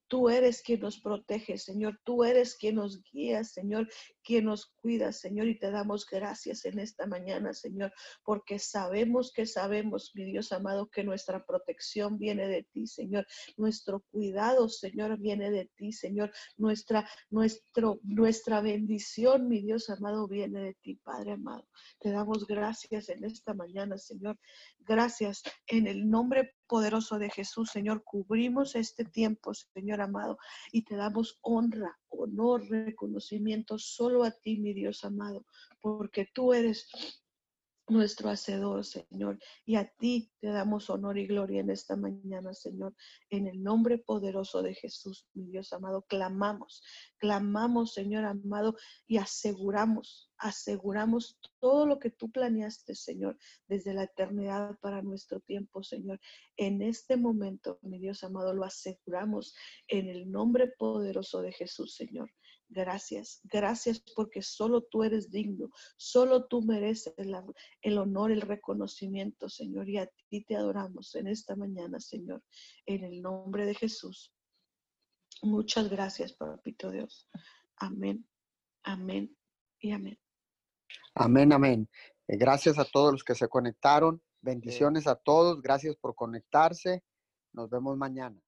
[0.08, 2.00] Tú eres quien nos protege, Señor.
[2.04, 3.90] Tú eres quien nos guía, Señor,
[4.24, 5.48] quien nos cuida, Señor.
[5.48, 7.92] Y te damos gracias en esta mañana, Señor,
[8.24, 13.26] porque sabemos que sabemos, mi Dios amado, que nuestra protección viene de ti, Señor.
[13.58, 16.32] Nuestro cuidado, Señor, viene de ti, Señor.
[16.58, 17.10] Nuestra,
[18.04, 21.68] nuestra bendición, mi Dios amado, viene de ti, Padre amado.
[22.00, 24.38] Te damos gracias en esta mañana, Señor.
[24.86, 28.04] Gracias en el nombre poderoso de Jesús, Señor.
[28.04, 30.38] Cubrimos este tiempo, Señor amado,
[30.72, 35.46] y te damos honra, honor, reconocimiento solo a ti, mi Dios amado,
[35.80, 36.88] porque tú eres
[37.88, 39.40] nuestro hacedor, Señor.
[39.66, 42.96] Y a ti te damos honor y gloria en esta mañana, Señor.
[43.30, 46.82] En el nombre poderoso de Jesús, mi Dios amado, clamamos,
[47.18, 48.76] clamamos, Señor amado,
[49.06, 55.84] y aseguramos, aseguramos todo lo que tú planeaste, Señor, desde la eternidad para nuestro tiempo,
[55.84, 56.20] Señor.
[56.58, 59.56] En este momento, mi Dios amado, lo aseguramos
[59.88, 62.30] en el nombre poderoso de Jesús, Señor.
[62.74, 69.88] Gracias, gracias porque solo tú eres digno, solo tú mereces el, honor, el reconocimiento, Señor,
[69.88, 72.42] y a ti te adoramos en esta mañana, Señor,
[72.88, 74.34] en el nombre de Jesús.
[75.44, 77.30] Muchas gracias, Papito Dios.
[77.78, 78.28] Amén,
[78.82, 79.38] amén
[79.80, 80.20] y amén.
[81.14, 81.88] Amén, amén.
[82.28, 84.20] Eh, gracias a todos los que se conectaron.
[84.42, 85.62] Bendiciones a todos.
[85.62, 87.04] Gracias por conectarse.
[87.52, 88.44] Nos vemos mañana.